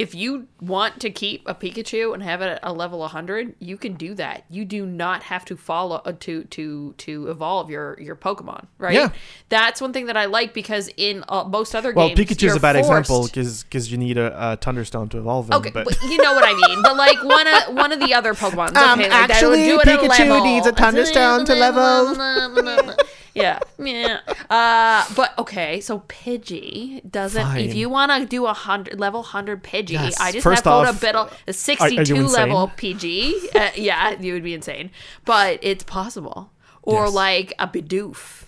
[0.00, 3.76] if you want to keep a Pikachu and have it at a level 100, you
[3.76, 4.44] can do that.
[4.48, 8.94] You do not have to follow uh, to to to evolve your your Pokemon, right?
[8.94, 9.10] Yeah.
[9.50, 12.60] That's one thing that I like because in uh, most other Well, games, Pikachu's a
[12.60, 15.54] bad forced- example because because you need a, a Thunderstone to evolve him.
[15.56, 16.82] Okay, but, you know what I mean.
[16.82, 19.92] But like one of one of the other Pokemon, okay, Um, like actually, would do
[19.92, 20.44] it at a Pikachu level.
[20.46, 22.96] needs a Thunderstone to level.
[23.34, 24.20] yeah, yeah.
[24.48, 27.56] Uh, but okay, so Pidgey doesn't.
[27.56, 30.72] If you want to do a hundred level hundred Pidgey, Yes, I just first have
[30.72, 33.32] off, to a are you sixty-two level Pidgey.
[33.54, 34.90] Uh, yeah, you would be insane,
[35.24, 36.50] but it's possible.
[36.82, 37.14] Or Yes.
[37.14, 38.44] like a Bidoof.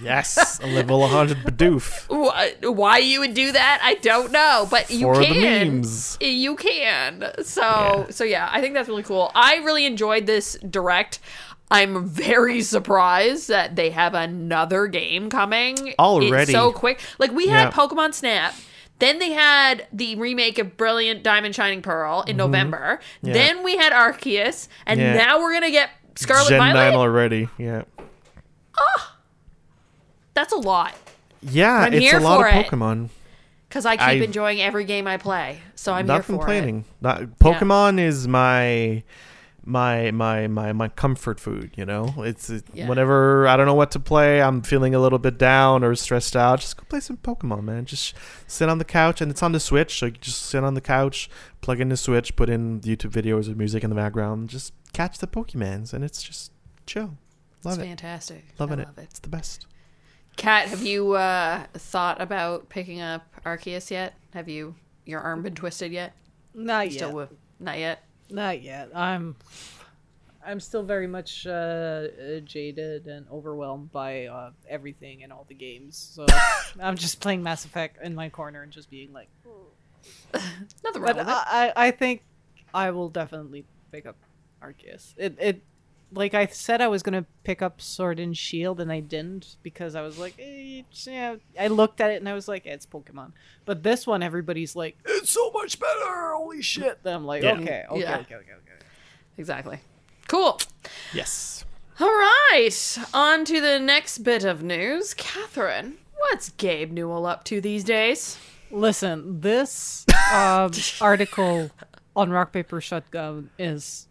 [0.00, 2.08] yes, a level 100 Bidoof.
[2.08, 5.82] Why, why you would do that, I don't know, but you For can.
[6.20, 7.32] You can.
[7.42, 8.06] So Yeah.
[8.10, 9.30] so yeah, I think that's really cool.
[9.34, 11.18] I really enjoyed this direct.
[11.70, 16.52] I'm very surprised that they have another game coming It's Already.
[16.52, 17.00] so quick.
[17.18, 17.70] Like we had Yeah.
[17.70, 18.54] Pokemon Snap.
[19.00, 23.00] Then they had the remake of Brilliant Diamond Shining Pearl in November.
[23.16, 23.26] Mm-hmm.
[23.28, 23.32] Yeah.
[23.32, 25.14] Then we had Arceus, and Yeah.
[25.14, 26.74] now we're gonna get Scarlet Gen Violet.
[26.90, 27.48] 9 already.
[27.58, 27.82] Yeah.
[30.34, 30.94] That's a lot
[31.42, 32.66] Yeah, I'm it's here a lot for of it.
[32.66, 33.08] Pokemon.
[33.68, 35.60] because I keep I- enjoying every game I play.
[35.74, 36.36] So I'm here Not for it.
[36.36, 36.84] complaining.
[37.00, 39.02] Not, Pokemon is my
[39.66, 42.86] my my my my comfort food you know it's it, Yeah.
[42.88, 46.36] whenever i don't know what to play i'm feeling a little bit down or stressed
[46.36, 48.14] out just go play some pokemon man just
[48.46, 50.80] sit on the couch and it's on the switch so you just sit on the
[50.80, 51.30] couch
[51.62, 55.18] plug in the switch put in youtube videos or music in the background just catch
[55.18, 56.52] the pokemons and it's just
[56.86, 57.16] chill
[57.64, 58.44] love It's it fantastic.
[58.58, 59.02] loving I it love it.
[59.04, 59.66] it's the best
[60.36, 64.14] Kat, have you uh, thought about picking up Arceus yet?
[64.32, 64.74] Have you
[65.06, 66.12] your arm been twisted yet?
[66.52, 66.98] Not You yet.
[67.08, 67.28] Still
[67.60, 68.02] not yet.
[68.30, 68.90] Not yet.
[68.94, 69.36] I'm
[70.46, 75.54] I'm still very much uh, uh, jaded and overwhelmed by uh, everything and all the
[75.54, 75.96] games.
[76.14, 76.26] So
[76.80, 79.28] I'm just playing Mass Effect in my corner and just being like.
[80.84, 81.30] Nothing wrong But with it.
[81.30, 82.24] I, I I think
[82.74, 84.16] I will definitely pick up
[84.62, 85.14] Arceus.
[85.16, 85.62] It it
[86.14, 89.94] like I said I was gonna pick up Sword and Shield and I didn't because
[89.94, 91.36] I was like, eh, it's- yeah.
[91.58, 93.32] I looked at it and I was like, eh, it's Pokemon.
[93.64, 96.32] But this one, everybody's like, it's so much better.
[96.34, 97.02] Holy shit!
[97.02, 97.52] Then I'm like, Yeah.
[97.54, 98.16] okay, okay, Yeah.
[98.18, 98.84] okay, okay, okay.
[99.38, 99.78] Exactly.
[100.28, 100.58] Cool.
[101.12, 101.64] yes
[102.00, 102.98] All right.
[103.12, 105.14] On to the next bit of news.
[105.14, 108.38] Catherine, what's Gabe Newell up to these days?
[108.70, 111.70] Listen, this um, article
[112.16, 114.08] on Rock Paper Shotgun is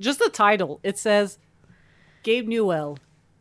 [0.00, 0.80] just the title.
[0.82, 1.38] It says
[2.22, 2.98] Gabe Newell,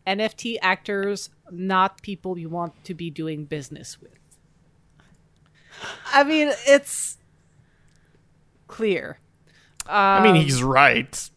[0.07, 4.11] NFT actors, not people you want to be doing business with.
[6.13, 7.17] I mean, it's
[8.67, 9.19] clear.
[9.85, 11.29] i mean he's right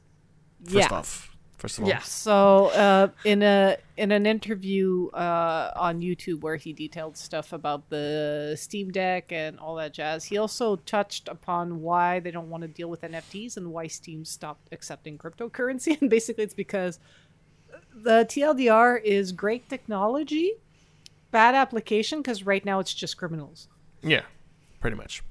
[0.65, 0.89] first yeah.
[0.91, 1.34] off
[1.65, 2.01] first of all Yeah.
[2.01, 7.89] So, uh, in a in an interview uh, on YouTube where he detailed stuff about
[7.89, 12.63] the Steam Deck and all that jazz, he also touched upon why they don't want
[12.63, 15.99] to deal with NFTs and why Steam stopped accepting cryptocurrency.
[16.01, 16.99] And basically, it's because
[17.95, 20.53] the TLDR is great technology,
[21.31, 23.69] bad application because right now it's just criminals.
[24.03, 24.25] yeah
[24.81, 25.23] pretty much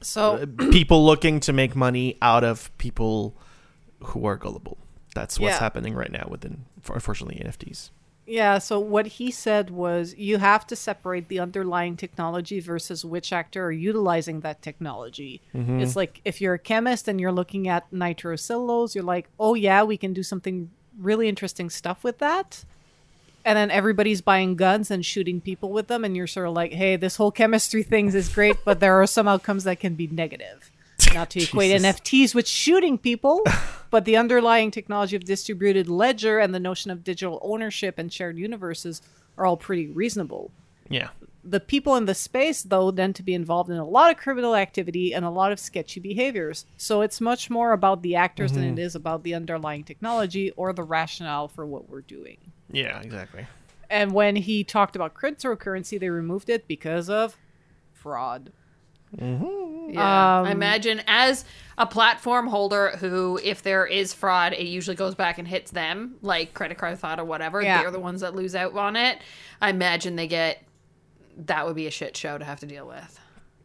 [0.00, 3.36] So uh, people looking to make money out of people
[4.02, 4.78] who are gullible.
[5.14, 5.58] That's what's Yeah.
[5.58, 7.90] happening right now within, unfortunately, NFTs.
[8.26, 13.32] Yeah, so what he said was you have to separate the underlying technology versus which
[13.32, 15.40] actor are utilizing that technology.
[15.52, 15.80] Mm-hmm.
[15.80, 19.82] It's like if you're a chemist and you're looking at nitrocellulose, you're like, oh yeah,
[19.82, 22.64] we can do something really interesting stuff with that.
[23.44, 26.72] And then everybody's buying guns and shooting people with them, and you're sort of like,
[26.72, 30.06] hey, this whole chemistry things is great, but there are some outcomes that can be
[30.06, 30.70] negative.
[31.14, 33.42] Not to equate NFTs with shooting people,
[33.90, 38.38] but the underlying technology of distributed ledger and the notion of digital ownership and shared
[38.38, 39.02] universes
[39.36, 40.50] are all pretty reasonable.
[40.88, 41.08] Yeah.
[41.42, 44.54] The people in the space, though, tend to be involved in a lot of criminal
[44.54, 46.66] activity and a lot of sketchy behaviors.
[46.76, 48.80] So it's much more about the actors than it mm-hmm.
[48.80, 52.36] is about the underlying technology or the rationale for what we're doing.
[52.70, 53.46] Yeah, exactly.
[53.88, 57.36] And when he talked about cryptocurrency, they removed it because of
[57.92, 58.52] fraud.
[59.18, 59.40] Yeah.
[59.96, 61.44] I Um, imagine as
[61.76, 66.16] a platform holder who, if there is fraud, it usually goes back and hits them,
[66.22, 67.60] like credit card fraud or whatever.
[67.62, 67.82] Yeah.
[67.82, 69.18] They're the ones that lose out on it.
[69.60, 70.62] I imagine they get
[71.46, 73.18] that would be a shit show to have to deal with.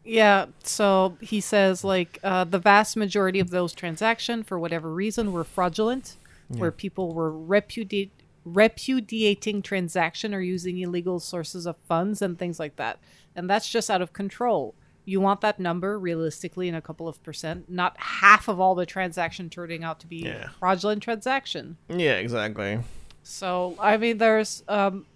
[0.04, 5.32] Yeah, so he says like uh, the vast majority of those transactions, for whatever reason,
[5.32, 6.16] were fraudulent,
[6.48, 8.12] where people were repudiate,
[8.44, 12.98] repudiating transaction or using illegal sources of funds and things like that,
[13.34, 14.74] and that's just out of control.
[15.06, 18.84] You want that number realistically in a couple of percent, not half of all the
[18.84, 20.48] transaction turning out to be Yeah.
[20.58, 21.76] fraudulent transaction.
[21.88, 22.80] Yeah, exactly.
[23.22, 25.06] So I mean, there's um,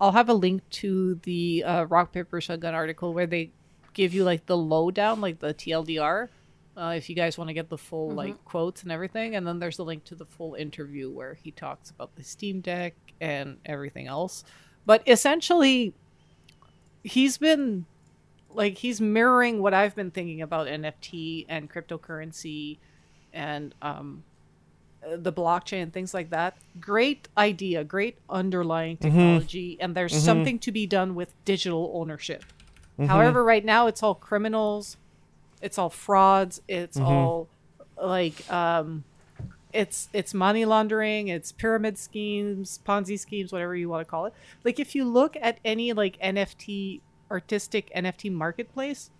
[0.00, 3.50] I'll have a link to the uh, rock paper shotgun article where they
[3.94, 6.28] give you like the lowdown, like the TLDR,
[6.76, 9.34] uh, if you guys want to get the full like quotes and everything.
[9.36, 12.60] And then there's a link to the full interview where he talks about the Steam
[12.60, 14.44] Deck and everything else.
[14.86, 15.94] But essentially,
[17.04, 17.86] he's been
[18.54, 22.78] like he's mirroring what I've been thinking about NFT and cryptocurrency
[23.32, 24.24] and um
[25.16, 26.56] the blockchain and things like that.
[26.80, 32.44] Great idea, great underlying technology, and there's something to be done with digital ownership.
[33.08, 34.96] However, right now it's all criminals,
[35.60, 37.48] it's all frauds, it's all
[38.00, 39.04] like um
[39.72, 44.34] it's it's money laundering, it's pyramid schemes, Ponzi schemes, whatever you want to call it.
[44.64, 47.00] Like if you look at any like NFT
[47.32, 49.10] artistic NFT marketplace,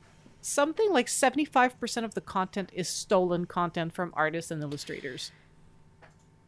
[0.41, 5.33] something like 75% of the content is stolen content from artists and illustrators.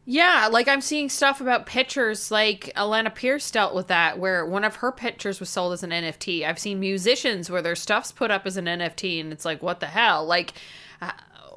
[0.07, 4.63] Yeah, like I'm seeing stuff about pictures like Alana Pierce dealt with that where one
[4.63, 6.45] of her pictures was sold as an NFT.
[6.45, 9.79] I've seen musicians where their stuff's put up as an NFT and it's like what
[9.79, 10.23] the hell?
[10.23, 10.53] Like
[11.01, 11.11] uh,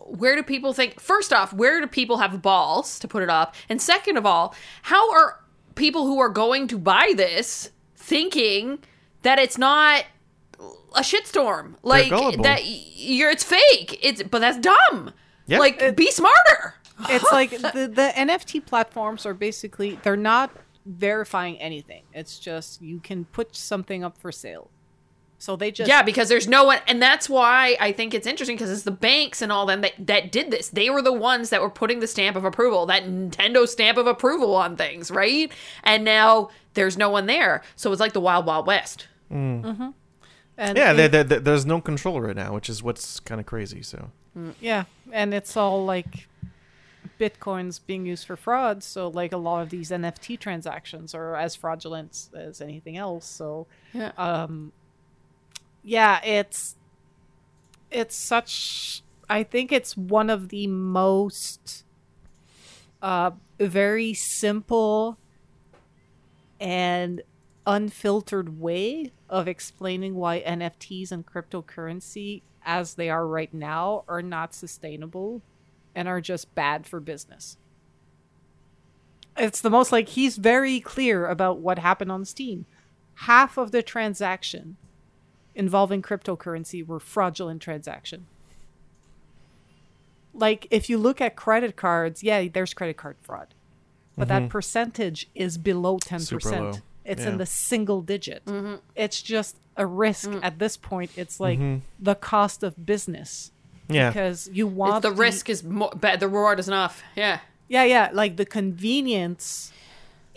[0.07, 3.55] where do people think first off, where do people have balls to put it up?
[3.69, 5.41] And second of all, how are
[5.75, 8.79] people who are going to buy this thinking
[9.23, 10.05] that it's not
[10.95, 11.75] a shitstorm?
[11.83, 13.99] Like that you're it's fake.
[14.03, 15.13] It's but that's dumb.
[15.47, 15.59] Yeah.
[15.59, 16.75] Like be smarter.
[17.09, 20.51] It's like the, the NFT platforms are basically they're not
[20.85, 22.05] verifying anything.
[22.13, 24.71] It's just you can put something up for sale.
[25.41, 28.57] So they just yeah, because there's no one, and that's why I think it's interesting
[28.57, 30.69] because it's the banks and all them that, that did this.
[30.69, 34.09] They were the ones that were putting the stamp of approval, that Nintendo stamp of
[34.09, 35.53] approval on things, right?
[35.85, 39.07] And now there's no one there, so it's like the wild, wild west.
[39.33, 39.63] Mm.
[39.63, 39.89] Mm-hmm.
[40.57, 43.41] and Yeah, it- there, there, there- there's no control right now, which is what's kind
[43.41, 43.81] of crazy.
[43.83, 46.27] So mm, Yeah, and it's all like
[47.21, 48.83] bitcoins being used for fraud.
[48.83, 53.27] So like a lot of these NFT transactions are as fraudulent as anything else.
[53.27, 54.13] So Yeah.
[54.19, 54.73] um,
[55.83, 56.77] yeah, it's
[57.91, 59.03] it's such.
[59.29, 61.85] I think it's one of the most
[63.03, 65.19] uh, very simple
[66.61, 67.23] and
[67.67, 74.55] unfiltered way of explaining why NFTs and cryptocurrency, as they are right now, are not
[74.55, 75.43] sustainable
[75.95, 77.59] and are just bad for business.
[79.37, 82.67] It's the most like he's very clear about what happened on Steam.
[83.15, 84.77] Half of the transaction
[85.59, 88.27] involving cryptocurrency were fraudulent transaction.
[90.33, 93.49] Like if you look at credit cards, yeah, there's credit card fraud.
[94.17, 94.49] But that mm-hmm.
[94.49, 96.21] percentage is below 10%.
[96.21, 96.73] Super low.
[97.05, 97.29] It's Yeah.
[97.31, 98.45] in the single digit.
[98.47, 98.77] Mm-hmm.
[98.97, 100.41] It's just a risk mm.
[100.43, 101.13] at this point.
[101.17, 101.85] It's like mm-hmm.
[102.01, 103.53] the cost of business
[103.89, 107.03] yeah, because you It's want the risk is more, but the reward is enough.
[107.17, 107.41] Yeah.
[107.69, 109.73] yeah, yeah, like the convenience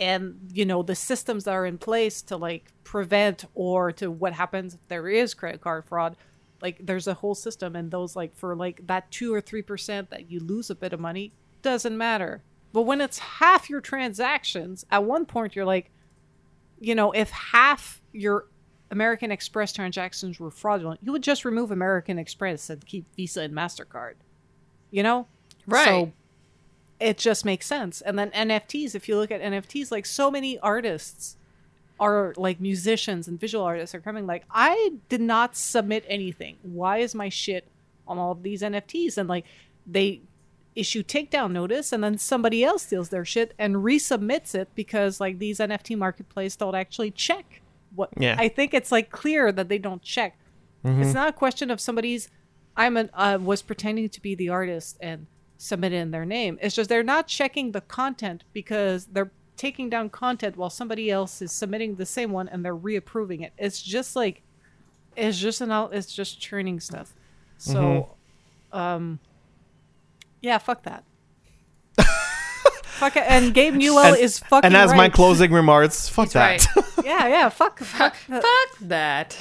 [0.02, 4.34] and you know the systems that are in place to like prevent or to what
[4.34, 6.18] happens if there is credit card fraud.
[6.62, 10.10] Like there's a whole system, and those like for like that two or three percent
[10.10, 12.43] that you lose a bit of money doesn't matter.
[12.74, 15.91] But when it's half your transactions, at one point you're like,
[16.80, 18.47] you know, if half your
[18.89, 23.54] American Express transactions were fraudulent, you would just remove American Express and keep Visa and
[23.54, 24.16] Mastercard.
[24.89, 25.28] You know,
[25.68, 25.86] Right.
[25.86, 26.12] So
[27.02, 28.02] it just makes sense.
[28.02, 31.36] And then NFTs, if you look at NFTs, like so many artists
[31.99, 36.58] are like musicians and visual artists are coming like, I did not submit anything.
[36.62, 37.68] Why is my shit
[38.08, 39.18] on all of these NFTs?
[39.18, 39.45] And like
[39.86, 40.22] they
[40.76, 45.39] issue takedown notice and then somebody else steals their shit and resubmits it because like
[45.39, 47.62] these NFT marketplace don't actually check
[47.93, 48.36] what Yeah.
[48.38, 50.38] I think it's like clear that they don't check.
[50.84, 52.30] It's not a question of somebody's
[52.76, 55.28] I'm an uh, was pretending to be the artist and
[55.62, 56.57] submitted in their name.
[56.62, 61.39] It's just they're not checking the content because they're taking down content while somebody else
[61.41, 63.53] is submitting the same one and they're reapproving it.
[63.57, 64.41] It's just like
[65.16, 67.14] it's just an out it's just churning stuff.
[67.57, 68.16] So
[68.74, 69.20] um
[70.41, 71.03] yeah, fuck that.
[72.86, 73.24] fuck it.
[73.28, 76.76] And Gabe Newell and, is fucking and as my closing remarks, fuck That's that.
[76.76, 76.86] right.
[77.05, 78.16] Yeah, yeah, fuck fuck.
[78.16, 79.38] Fuck that.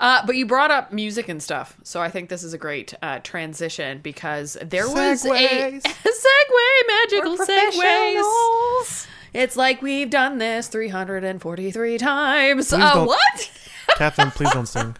[0.00, 2.94] Uh, but you brought up music and stuff, so I think this is a great
[3.02, 5.82] uh, transition because there was a Segues.
[5.82, 9.06] segue, magical We're segues.
[9.34, 12.68] It's like we've done this 343 times.
[12.68, 13.50] Please Uh, what?
[13.96, 14.94] Catherine, please don't sing.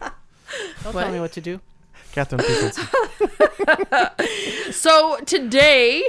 [0.83, 1.03] Don't What?
[1.03, 1.61] tell me what to do.
[2.11, 2.81] Catherine Frequency.
[4.71, 6.03] So today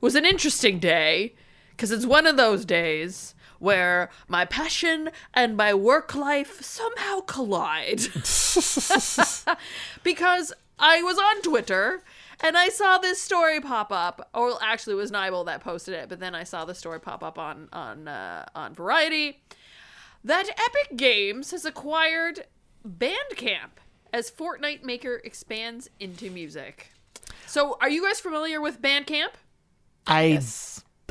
[0.00, 1.34] was an interesting day
[1.70, 8.00] because it's one of those days where my passion and my work life somehow collide.
[10.02, 12.02] because I was on Twitter
[12.40, 14.28] and I saw this story pop up.
[14.34, 17.22] Or actually, it was Nibel that posted it, but then I saw the story pop
[17.22, 19.40] up on on uh, on Variety
[20.24, 22.46] that Epic Games has acquired
[22.86, 23.78] Bandcamp
[24.12, 26.92] as Fortnite maker expands into music.
[27.46, 29.30] So, are you guys familiar with Bandcamp?
[30.06, 30.40] I,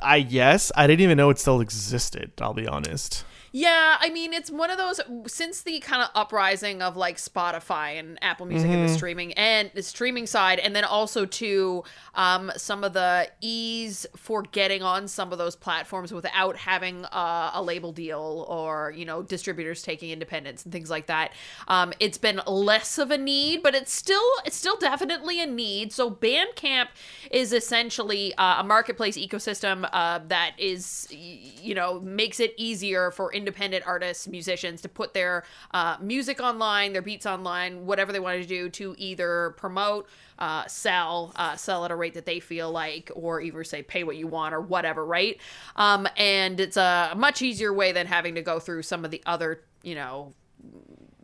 [0.02, 2.32] I yes, I didn't even know it still existed.
[2.42, 3.24] I'll be honest.
[3.52, 8.00] Yeah, I mean, it's one of those since the kind of uprising of like Spotify
[8.00, 11.84] and Apple Music and the streaming and the streaming side, and then also to
[12.14, 17.52] um, some of the ease for getting on some of those platforms without having uh,
[17.54, 21.32] a label deal or you know distributors taking independence and things like that.
[21.68, 25.92] Um, it's been less of a need, but it's still it's still definitely a need.
[25.92, 26.90] So Bandcamp
[27.32, 33.34] is essentially uh, a marketplace ecosystem uh, that is you know makes it easier for
[33.40, 38.40] independent artists musicians to put their uh, music online their beats online whatever they want
[38.40, 40.08] to do to either promote
[40.40, 44.04] uh, sell uh, sell at a rate that they feel like or even say pay
[44.04, 45.40] what you want or whatever right
[45.78, 49.24] um, and it's a much easier way than having to go through some of the
[49.26, 50.34] other you know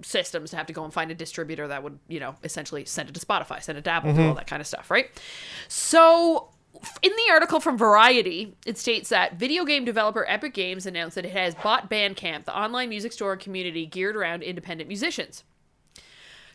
[0.01, 3.09] systems to have to go and find a distributor that would, you know, essentially send
[3.09, 5.09] it to Spotify, send it to Apple, do all that kind of stuff, right?
[5.67, 6.49] So,
[7.01, 11.25] in the article from Variety, it states that video game developer Epic Games announced that
[11.25, 15.43] it has bought Bandcamp, the online music store and community geared around independent musicians.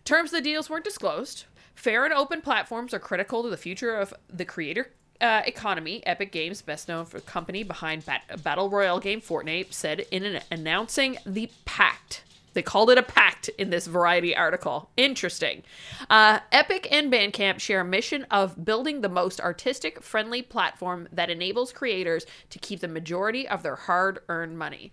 [0.04, 1.44] Terms of the deals weren't disclosed.
[1.74, 4.90] Fair and open platforms are critical to the future of the creator
[5.20, 6.04] uh, economy.
[6.06, 10.24] Epic Games, best known for the company behind bat- battle royale game Fortnite, said in
[10.24, 12.24] an announcing the pact.
[12.52, 14.90] They called it a pact in this Variety article.
[14.96, 15.62] Interesting.
[16.08, 21.30] Uh, Epic and Bandcamp share a mission of building the most artistic, friendly platform that
[21.30, 24.92] enables creators to keep the majority of their hard-earned money.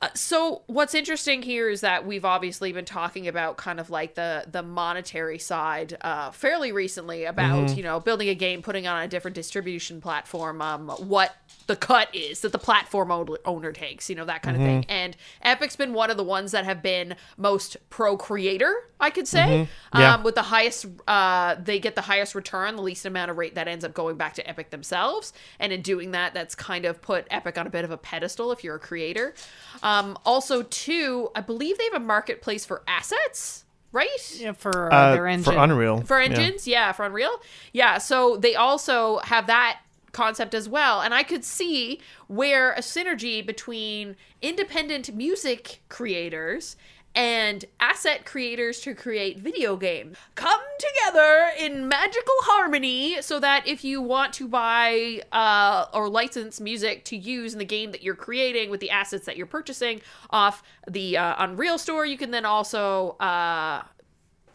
[0.00, 4.14] Uh, so what's interesting here is that we've obviously been talking about kind of like
[4.14, 9.02] the the monetary side uh, fairly recently about you know building a game putting on
[9.02, 11.34] a different distribution platform um, what
[11.66, 13.10] the cut is that the platform
[13.44, 14.84] owner takes you know that kind of thing.
[14.88, 19.26] And epic's been one of the ones that have been most pro creator i could
[19.26, 19.68] say.
[19.94, 20.14] Yeah.
[20.14, 23.56] um, with the highest uh, they get the highest return the least amount of rate
[23.56, 25.32] that ends up going back to epic themselves.
[25.58, 28.52] And in doing that that's kind of put epic on a bit of a pedestal
[28.52, 29.34] if you're a creator.
[29.82, 29.87] um,
[30.24, 34.08] also too i believe they have a marketplace for assets right
[34.38, 35.52] Yeah, for uh, Uh, their engine.
[35.54, 36.00] for Unreal.
[36.02, 36.26] for Yeah.
[36.26, 36.92] engines yeah.
[36.92, 37.40] for unreal
[37.72, 39.80] yeah so they also have that
[40.12, 46.76] concept as well and i could see where a synergy between independent music creators
[47.14, 53.82] and asset creators to create video game come together in magical harmony so that if
[53.84, 58.14] you want to buy uh, or license music to use in the game that you're
[58.14, 60.00] creating with the assets that you're purchasing
[60.30, 63.82] off the uh, unreal store you can then also uh,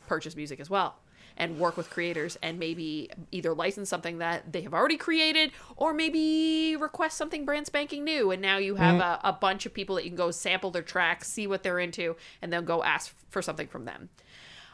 [0.08, 0.96] purchase music as well
[1.38, 5.94] and work with creators and maybe either license something that they have already created or
[5.94, 8.32] maybe request something brand spanking new.
[8.32, 10.82] And now you have a, a bunch of people that you can go sample their
[10.82, 14.10] tracks see what they're into and then go ask for something from them.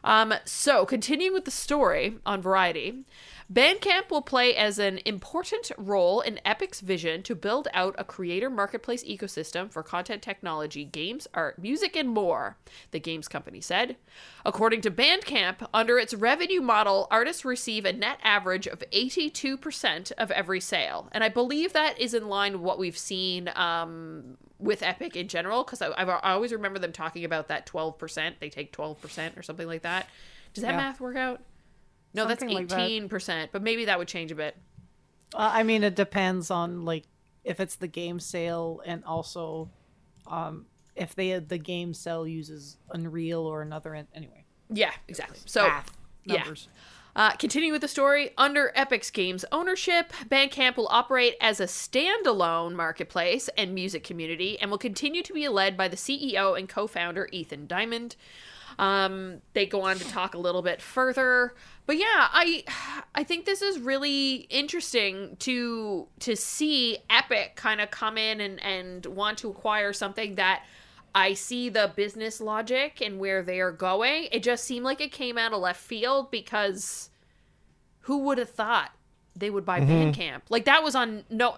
[0.04, 3.04] Um, so, continuing with the story on Variety,
[3.52, 8.48] Bandcamp will play as an important role in Epic's vision to build out a creator
[8.48, 12.58] marketplace ecosystem for content technology, games, art, music, and more,
[12.92, 13.96] the games company said.
[14.46, 20.30] According to Bandcamp, under its revenue model, artists receive a net average of 82% of
[20.30, 21.10] every sale.
[21.12, 25.28] And I believe that is in line with what we've seen um, with Epic in
[25.28, 28.34] general, because I, I've- always remember them talking about that 12%.
[28.40, 30.08] They take 12% or something like that.
[30.54, 30.78] Does that Yeah.
[30.78, 31.42] math work out?
[32.14, 32.90] No, like that's that.
[32.90, 34.58] 18%, but maybe that would change a bit.
[35.34, 37.06] Uh, I mean, it depends on like
[37.44, 39.70] if it's the game sale and also
[40.28, 43.96] um, if they the game sale uses Unreal or another.
[44.14, 45.40] Anyway, Yeah, exactly.
[45.46, 46.44] So, math yeah.
[47.16, 52.76] Uh, continuing with the story, under Epic's Games ownership, Bandcamp will operate as a standalone
[52.76, 56.88] marketplace and music community and will continue to be led by the CEO and co
[56.88, 58.16] founder Ethan Diamond.
[58.80, 61.54] Um, they go on to talk a little bit further,
[61.86, 62.64] but yeah, I
[63.14, 68.64] I think this is really interesting to to see Epic kind of come in and
[68.64, 70.64] and want to acquire something that
[71.14, 74.30] I see the business logic and where they are going.
[74.32, 77.10] It just seemed like it came out of left field because
[78.02, 78.92] who would have thought
[79.40, 79.92] they would buy Mm-hmm.
[80.12, 80.42] Bandcamp.
[80.50, 81.58] Like that was on no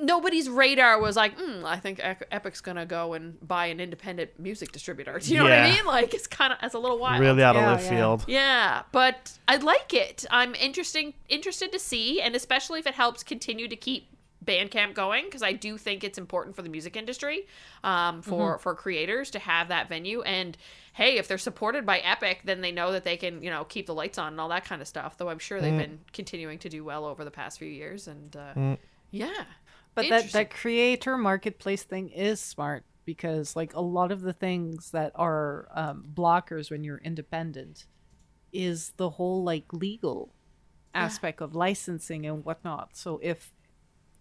[0.00, 2.00] nobody's radar was like, mm, I think
[2.30, 5.18] Epic's gonna go and buy an independent music distributor.
[5.22, 5.84] Do you know what I mean?
[5.86, 7.20] Like it's kind of it's a little wild.
[7.20, 7.90] Really out of Yeah, left yeah.
[7.90, 8.24] field.
[8.28, 10.24] Yeah, but I like it.
[10.30, 14.10] I'm interesting interested to see, and especially if it helps continue to keep
[14.44, 17.46] Bandcamp going, because I do think it's important for the music industry,
[17.84, 18.62] um, for Mm-hmm.
[18.62, 20.22] for creators to have that venue.
[20.22, 20.56] And
[20.98, 23.86] hey, if they're supported by Epic, then they know that they can you know keep
[23.86, 25.16] the lights on and all that kind of stuff.
[25.16, 25.62] Though I'm sure Mm.
[25.62, 28.76] they've been continuing to do well over the past few years, and uh,
[29.10, 29.44] yeah.
[29.94, 34.90] But that, that creator marketplace thing is smart because like a lot of the things
[34.90, 37.86] that are um, blockers when you're independent
[38.52, 40.34] is the whole like legal
[40.94, 42.96] aspect of licensing and whatnot.
[42.96, 43.52] So if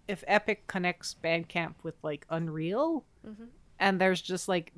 [0.07, 3.03] if Epic connects Bandcamp with like Unreal
[3.79, 4.73] and there's just like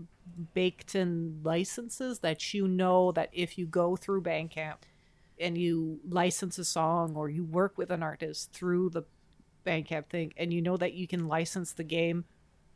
[0.54, 4.78] baked in licenses that you know that if you go through Bandcamp
[5.40, 9.04] and you license a song or you work with an artist through the
[9.66, 12.26] Bandcamp thing, and you know that you can license the game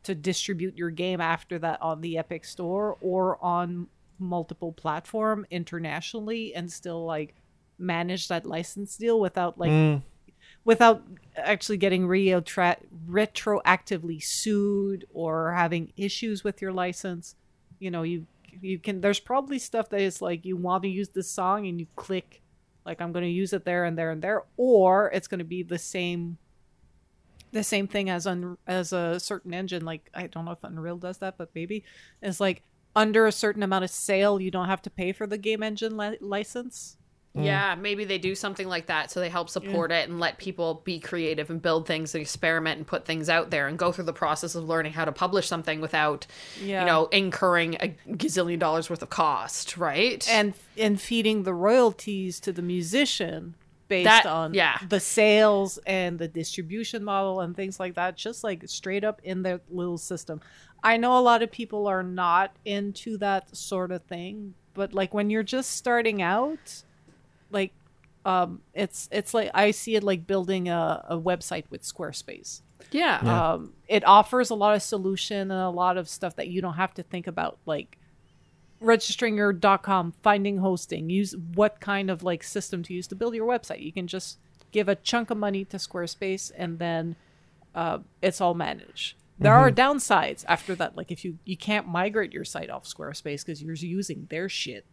[0.02, 3.86] to distribute your game after that on the Epic Store or on
[4.18, 7.34] multiple platform internationally, and still like
[7.78, 10.02] manage that license deal without like Mm.
[10.64, 11.02] Without
[11.36, 12.76] actually getting retro-
[13.08, 17.34] retroactively sued or having issues with your license.
[17.78, 18.26] You know, you
[18.60, 19.00] you can.
[19.00, 22.42] There's probably stuff that is like you want to use this song and you click
[22.84, 25.44] like I'm going to use it there and there and there, or it's going to
[25.44, 26.38] be the same
[27.52, 29.84] the same thing as un, as a certain engine.
[29.84, 31.84] Like I don't know if Unreal does that, but maybe
[32.22, 32.62] it's like
[32.96, 35.96] under a certain amount of sale, you don't have to pay for the game engine
[35.96, 36.96] li- license.
[37.36, 37.44] Mm.
[37.46, 40.82] Yeah, maybe they do something like that so they help support it and let people
[40.84, 44.04] be creative and build things and experiment and put things out there and go through
[44.04, 46.28] the process of learning how to publish something without,
[46.62, 46.80] Yeah.
[46.82, 50.24] you know, incurring a gazillion dollars worth of cost, right?
[50.30, 53.54] and and feeding the royalties to the musician
[53.88, 54.78] based That- on yeah.
[54.88, 59.42] the sales and the distribution model and things like that just like straight up in
[59.42, 60.40] their little system
[60.82, 65.12] i know a lot of people are not into that sort of thing but like
[65.12, 66.82] when you're just starting out
[67.50, 67.72] like
[68.24, 72.62] um it's it's like i see it like building a, a website with squarespace.
[72.90, 73.18] Yeah.
[73.52, 76.74] um, it offers a lot of solution and a lot of stuff that you don't
[76.74, 77.98] have to think about like
[78.80, 83.34] registering your com finding hosting use what kind of like system to use to build
[83.34, 83.82] your website.
[83.82, 84.38] You can just
[84.70, 87.16] give a chunk of money to squarespace and then
[87.74, 89.16] uh, it's all managed.
[89.38, 93.44] There are downsides after that like if you you can't migrate your site off squarespace
[93.44, 94.86] because you're using their shit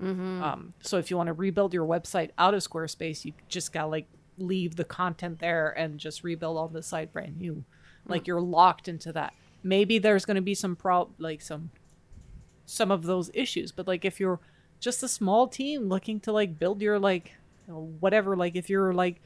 [0.00, 3.88] um, so if you want to rebuild your website out of Squarespace, you just gotta
[3.88, 4.06] like
[4.38, 7.64] leave the content there and just rebuild on the site brand new.
[8.06, 9.32] Like you're locked into that.
[9.62, 11.70] Maybe there's gonna be some pro like some
[12.66, 14.40] some of those issues, but like if you're
[14.80, 17.32] just a small team looking to like build your like
[17.66, 19.20] you know, whatever, like if you're like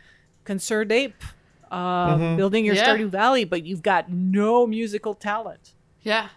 [0.44, 1.22] Concerned Ape,
[1.70, 2.86] uh, building your Yeah.
[2.86, 5.74] Stardew Valley, but you've got no musical talent.
[6.02, 6.28] Yeah.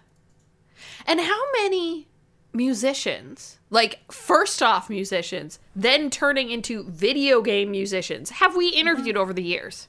[1.06, 2.08] And how many
[2.54, 9.34] musicians, like first off musicians, then turning into video game musicians, have we interviewed over
[9.34, 9.88] the years?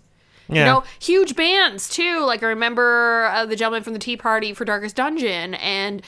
[0.48, 0.58] Yeah.
[0.58, 2.20] You know, huge bands too.
[2.24, 6.02] Like I remember uh, the gentleman from the Tea Party for Darkest Dungeon, and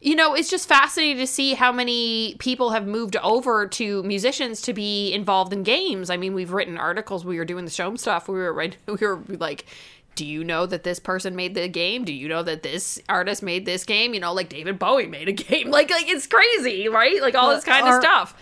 [0.00, 4.60] you know, it's just fascinating to see how many people have moved over to musicians
[4.62, 6.10] to be involved in games.
[6.10, 7.24] I mean, we've written articles.
[7.24, 8.28] We were doing the show stuff.
[8.28, 8.52] We were.
[8.86, 9.66] We were like.
[10.14, 12.04] Do you know that this person made the game?
[12.04, 14.12] Do you know that this artist made this game?
[14.14, 15.70] You know, like David Bowie made a game.
[15.70, 17.20] Like, like it's crazy, right?
[17.20, 18.36] Like all this kind of stuff.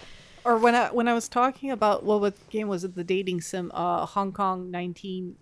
[0.45, 2.95] Or when I when I was talking about what what game was it?
[2.95, 5.36] The dating sim, uh, Hong Kong 1980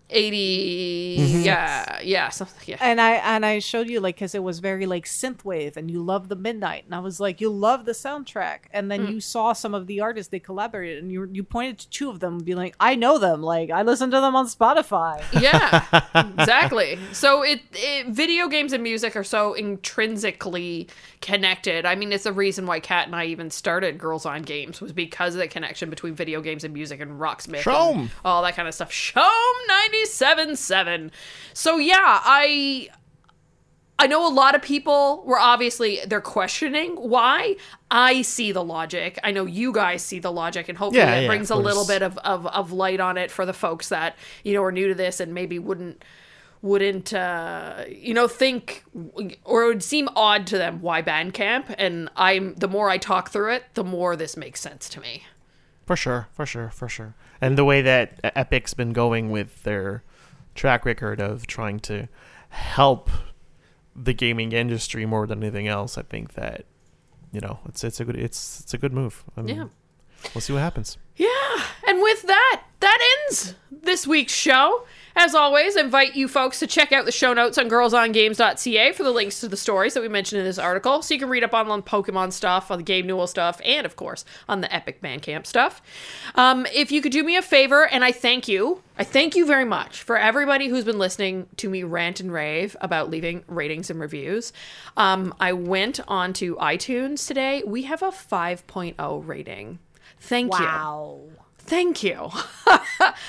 [1.18, 1.42] Mm-hmm.
[1.42, 4.86] yeah yeah something yeah and I and I showed you like because it was very
[4.86, 8.60] like synthwave, and you love the midnight, and I was like, you love the soundtrack,
[8.72, 11.90] and then you saw some of the artists they collaborated, and you you pointed to
[11.90, 14.46] two of them, and be like, I know them, like I listen to them on
[14.46, 15.22] Spotify.
[15.40, 15.84] yeah
[16.38, 20.88] exactly so it, it video games and music are so intrinsically
[21.20, 24.80] connected i mean it's the reason why kat and i even started girls on games
[24.80, 27.98] was because of the connection between video games and music and rocksmith CHOM.
[27.98, 29.22] and all that kind of stuff CHOM
[29.68, 31.10] 97.7
[31.52, 32.88] so yeah i
[34.00, 37.56] I know a lot of people were obviously they're questioning why.
[37.90, 39.18] I see the logic.
[39.24, 41.84] I know you guys see the logic, and hopefully Yeah, it yeah, brings a little
[41.84, 44.86] bit of, of of light on it for the folks that you know are new
[44.86, 46.04] to this and maybe wouldn't
[46.62, 48.84] wouldn't uh, you know think
[49.44, 51.74] or it would seem odd to them why Bandcamp.
[51.78, 55.24] And I'm the more I talk through it, the more this makes sense to me.
[55.86, 57.14] For sure, for sure, for sure.
[57.40, 60.02] And the way that Epic's been going with their
[60.54, 62.08] track record of trying to
[62.50, 63.08] help
[63.94, 66.64] the gaming industry more than anything else, I think that
[67.32, 69.24] you know it's it's a good it's it's a good move.
[69.36, 69.64] I mean, Yeah.
[70.34, 70.98] we'll see what happens.
[71.16, 74.84] Yeah, and with that, that ends this week's show.
[75.16, 79.10] As always, invite you folks to check out the show notes on girlsongames.ca for the
[79.10, 81.54] links to the stories that we mentioned in this article, so you can read up
[81.54, 85.02] on, on Pokemon stuff, on the Gabe Newell stuff, and of course on the Epic
[85.02, 85.82] Bandcamp stuff.
[86.34, 89.46] Um, if you could do me a favor, and I thank you, I thank you
[89.46, 93.90] very much for everybody who's been listening to me rant and rave about leaving ratings
[93.90, 94.52] and reviews.
[94.96, 97.62] Um, I went on to iTunes today.
[97.66, 99.78] We have a 5.0 rating.
[100.20, 101.37] Thank you.
[101.68, 102.30] Thank you.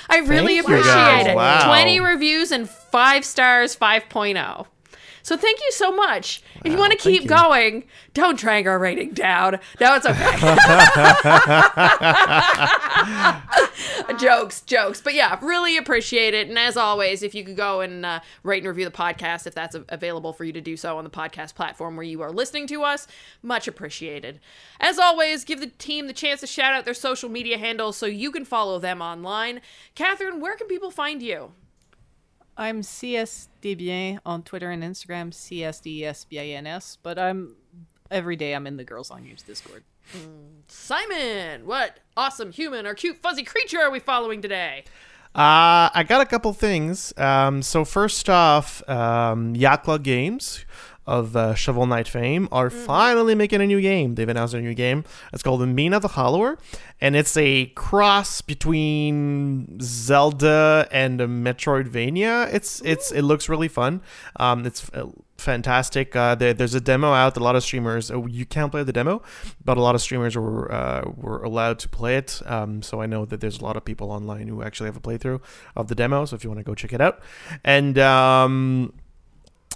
[0.08, 1.26] I really Thank appreciate guys.
[1.26, 1.36] it.
[1.36, 1.66] Wow.
[1.66, 4.66] 20 reviews and 5 stars 5.0.
[5.30, 6.42] So thank you so much.
[6.64, 7.84] if you want to keep going,
[8.14, 9.60] don't drag our rating down.
[9.78, 10.56] No, it's okay.
[14.18, 15.00] jokes, jokes.
[15.00, 16.48] But yeah, really appreciate it.
[16.48, 19.54] And as always, if you could go and uh, rate and review the podcast, if
[19.54, 22.66] that's available for you to do so on the podcast platform where you are listening
[22.66, 23.06] to us,
[23.40, 24.40] much appreciated.
[24.80, 28.06] As always, give the team the chance to shout out their social media handles so
[28.06, 29.60] you can follow them online.
[29.94, 31.52] Catherine, where can people find you?
[32.56, 37.56] I'm CSDBien on Twitter and Instagram, CSDSBINS, but I'm
[38.10, 39.84] every day I'm in the Girls on Games Discord.
[40.66, 44.84] Simon, what awesome human or cute fuzzy creature are we following today?
[45.32, 47.12] Uh, I got a couple things.
[47.16, 50.64] Um, so first off, um, Yacht Club Games
[51.06, 54.14] of uh, Shovel Knight fame are finally making a new game.
[54.14, 55.04] They've announced a new game.
[55.32, 56.58] It's called the Mina the Hollower,
[57.00, 62.52] and it's a cross between Zelda and Metroidvania.
[62.52, 64.02] It's it's it looks really fun.
[64.36, 65.06] Um, it's uh,
[65.38, 66.14] fantastic.
[66.14, 67.36] Uh, there, there's a demo out.
[67.36, 68.10] A lot of streamers.
[68.10, 69.22] Uh, you can't play the demo,
[69.64, 72.40] but a lot of streamers were uh, were allowed to play it.
[72.46, 75.00] Um, so I know that there's a lot of people online who actually have a
[75.00, 75.40] playthrough
[75.74, 76.24] of the demo.
[76.24, 77.20] So if you want to go check it out,
[77.64, 78.92] and um,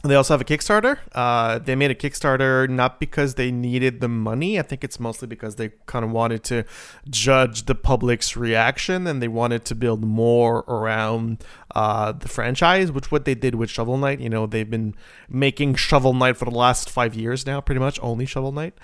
[0.05, 0.99] they also have a Kickstarter.
[1.13, 4.59] Uh, they made a Kickstarter not because they needed the money.
[4.59, 6.65] I think it's mostly because they kind of wanted to
[7.09, 11.43] judge the public's reaction and they wanted to build more around
[11.75, 14.21] uh, the franchise, which what they did with Shovel Knight.
[14.21, 14.95] You know, they've been
[15.29, 18.75] making Shovel Knight for the last five years now, pretty much only Shovel Knight.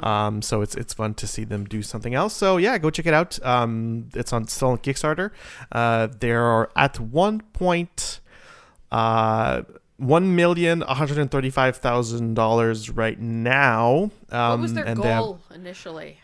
[0.00, 2.34] Um, so it's it's fun to see them do something else.
[2.34, 3.38] So yeah, go check it out.
[3.44, 5.30] Um, it's on still on Kickstarter.
[5.70, 8.20] Uh, they are at one point
[8.90, 9.62] uh
[10.00, 14.10] one million one hundred and thirty-five thousand dollars right now.
[14.30, 16.18] Um, What was their they have, goal initially?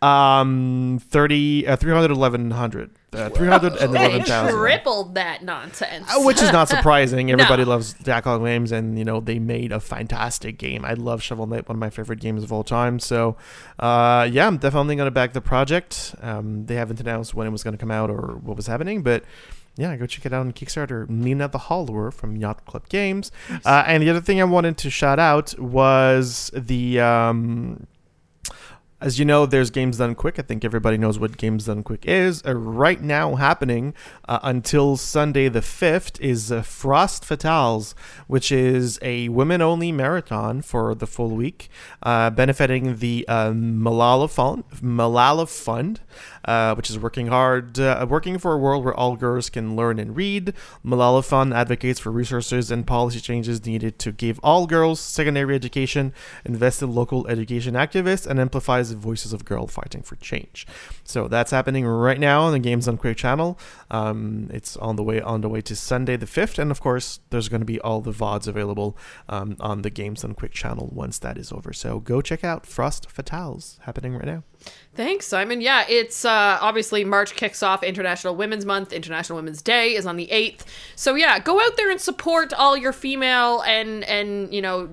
[0.00, 2.90] um, thirty uh, three hundred eleven hundred.
[3.12, 6.06] Uh, three hundred and They tripled that nonsense.
[6.14, 7.30] Uh, Which is not surprising.
[7.32, 7.70] Everybody No.
[7.70, 10.84] loves Yacht Club games, and you know they made a fantastic game.
[10.84, 12.98] I love Shovel Knight, one of my favorite games of all time.
[13.00, 13.36] So,
[13.78, 16.14] uh, yeah, I'm definitely gonna back the project.
[16.20, 19.24] Um, they haven't announced when it was gonna come out or what was happening, but
[19.78, 21.08] yeah, go check it out on Kickstarter.
[21.08, 23.30] Mina the Hollower from Yacht Club Games.
[23.64, 27.00] Uh, and the other thing I wanted to shout out was the.
[27.00, 27.86] Um,
[29.00, 30.40] as you know, there's Games Done Quick.
[30.40, 32.42] I think everybody knows what Games Done Quick is.
[32.44, 33.94] Uh, right now, happening
[34.26, 37.94] uh, until Sunday the 5th is uh, Frame Fatales,
[38.26, 41.68] which is a women only marathon for the full week,
[42.02, 46.00] uh, benefiting the uh, Malala Fund, Malala Fund
[46.44, 49.98] uh, which is working hard, uh, working for a world where all girls can learn
[49.98, 50.52] and read.
[50.84, 56.12] Malala Fund advocates for resources and policy changes needed to give all girls secondary education,
[56.44, 60.66] invest in local education activists, and amplifies the voices of girls fighting for change.
[61.04, 63.58] So that's happening right now on the Games Done Quick channel.
[63.90, 67.20] Um, it's on the way on the way to Sunday the fifth, and of course,
[67.30, 68.96] there's going to be all the vods available
[69.28, 71.72] um, on the Games Done Quick channel once that is over.
[71.72, 74.42] So go check out Frame Fatales happening right now.
[74.94, 75.60] Thanks, Simon.
[75.60, 78.92] Yeah, it's uh, obviously March kicks off International Women's Month.
[78.92, 80.66] International Women's Day is on the eighth.
[80.96, 84.88] So yeah, go out there and support all your female and and you know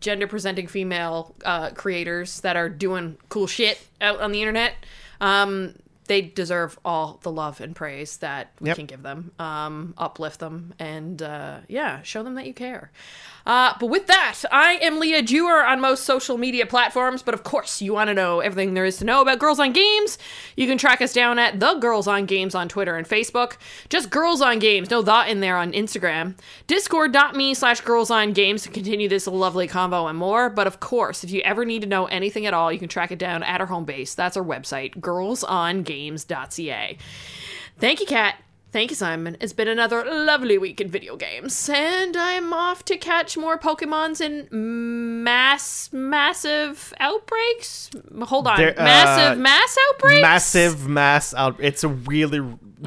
[0.00, 4.74] gender presenting female uh, creators that are doing cool shit out on the internet.
[5.20, 5.74] Um,
[6.12, 8.76] they deserve all the love and praise that we Yep.
[8.76, 9.32] can give them.
[9.38, 12.92] Um, uplift them and uh, yeah, show them that you care.
[13.44, 17.22] Uh, but with that, I am Leah Jewer on most social media platforms.
[17.22, 19.72] But of course, you want to know everything there is to know about Girls on
[19.72, 20.16] Games.
[20.54, 23.54] You can track us down at the Girls on Games on Twitter and Facebook.
[23.88, 26.34] Just Girls on Games, no thought in there on Instagram.
[26.68, 30.48] Discord.me slash Girls on Games to continue this lovely convo and more.
[30.48, 33.10] But of course, if you ever need to know anything at all, you can track
[33.10, 34.14] it down at our home base.
[34.14, 35.00] That's our website,
[36.10, 36.96] girlsongames.ca.
[37.78, 38.36] Thank you, Kat.
[38.70, 39.36] Thank you, Simon.
[39.38, 44.22] It's been another lovely week in video games, and I'm off to catch more Pokemons
[44.22, 44.48] in
[45.22, 47.90] mass, massive outbreaks.
[48.22, 50.22] Hold on, There- uh, massive mass outbreaks.
[50.22, 51.56] massive mass out.
[51.58, 52.40] It's a really.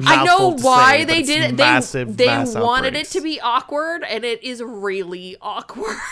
[0.04, 1.56] I know why say, they did it.
[1.56, 3.14] Massive They they wanted outbreaks.
[3.14, 5.96] it to be awkward, and it is really awkward.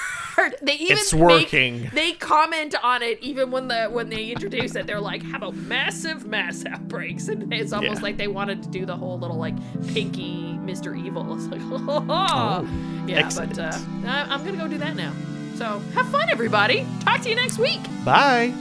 [0.62, 1.90] They even It's make- working.
[1.94, 4.84] they comment on it even when the when they introduce it.
[4.84, 8.02] They're like, "How about massive mass outbreaks?" And it's almost Yeah.
[8.02, 9.54] like they wanted to do the whole little like
[9.94, 10.98] pinky Mr.
[10.98, 11.34] Evil.
[11.36, 12.68] It's like, oh,
[13.06, 13.18] yeah.
[13.18, 13.54] excellent.
[13.56, 13.78] But uh,
[14.28, 15.12] I'm gonna go do that now.
[15.54, 16.84] So have fun, everybody.
[17.04, 17.80] Talk to you next week.
[18.04, 18.52] Bye.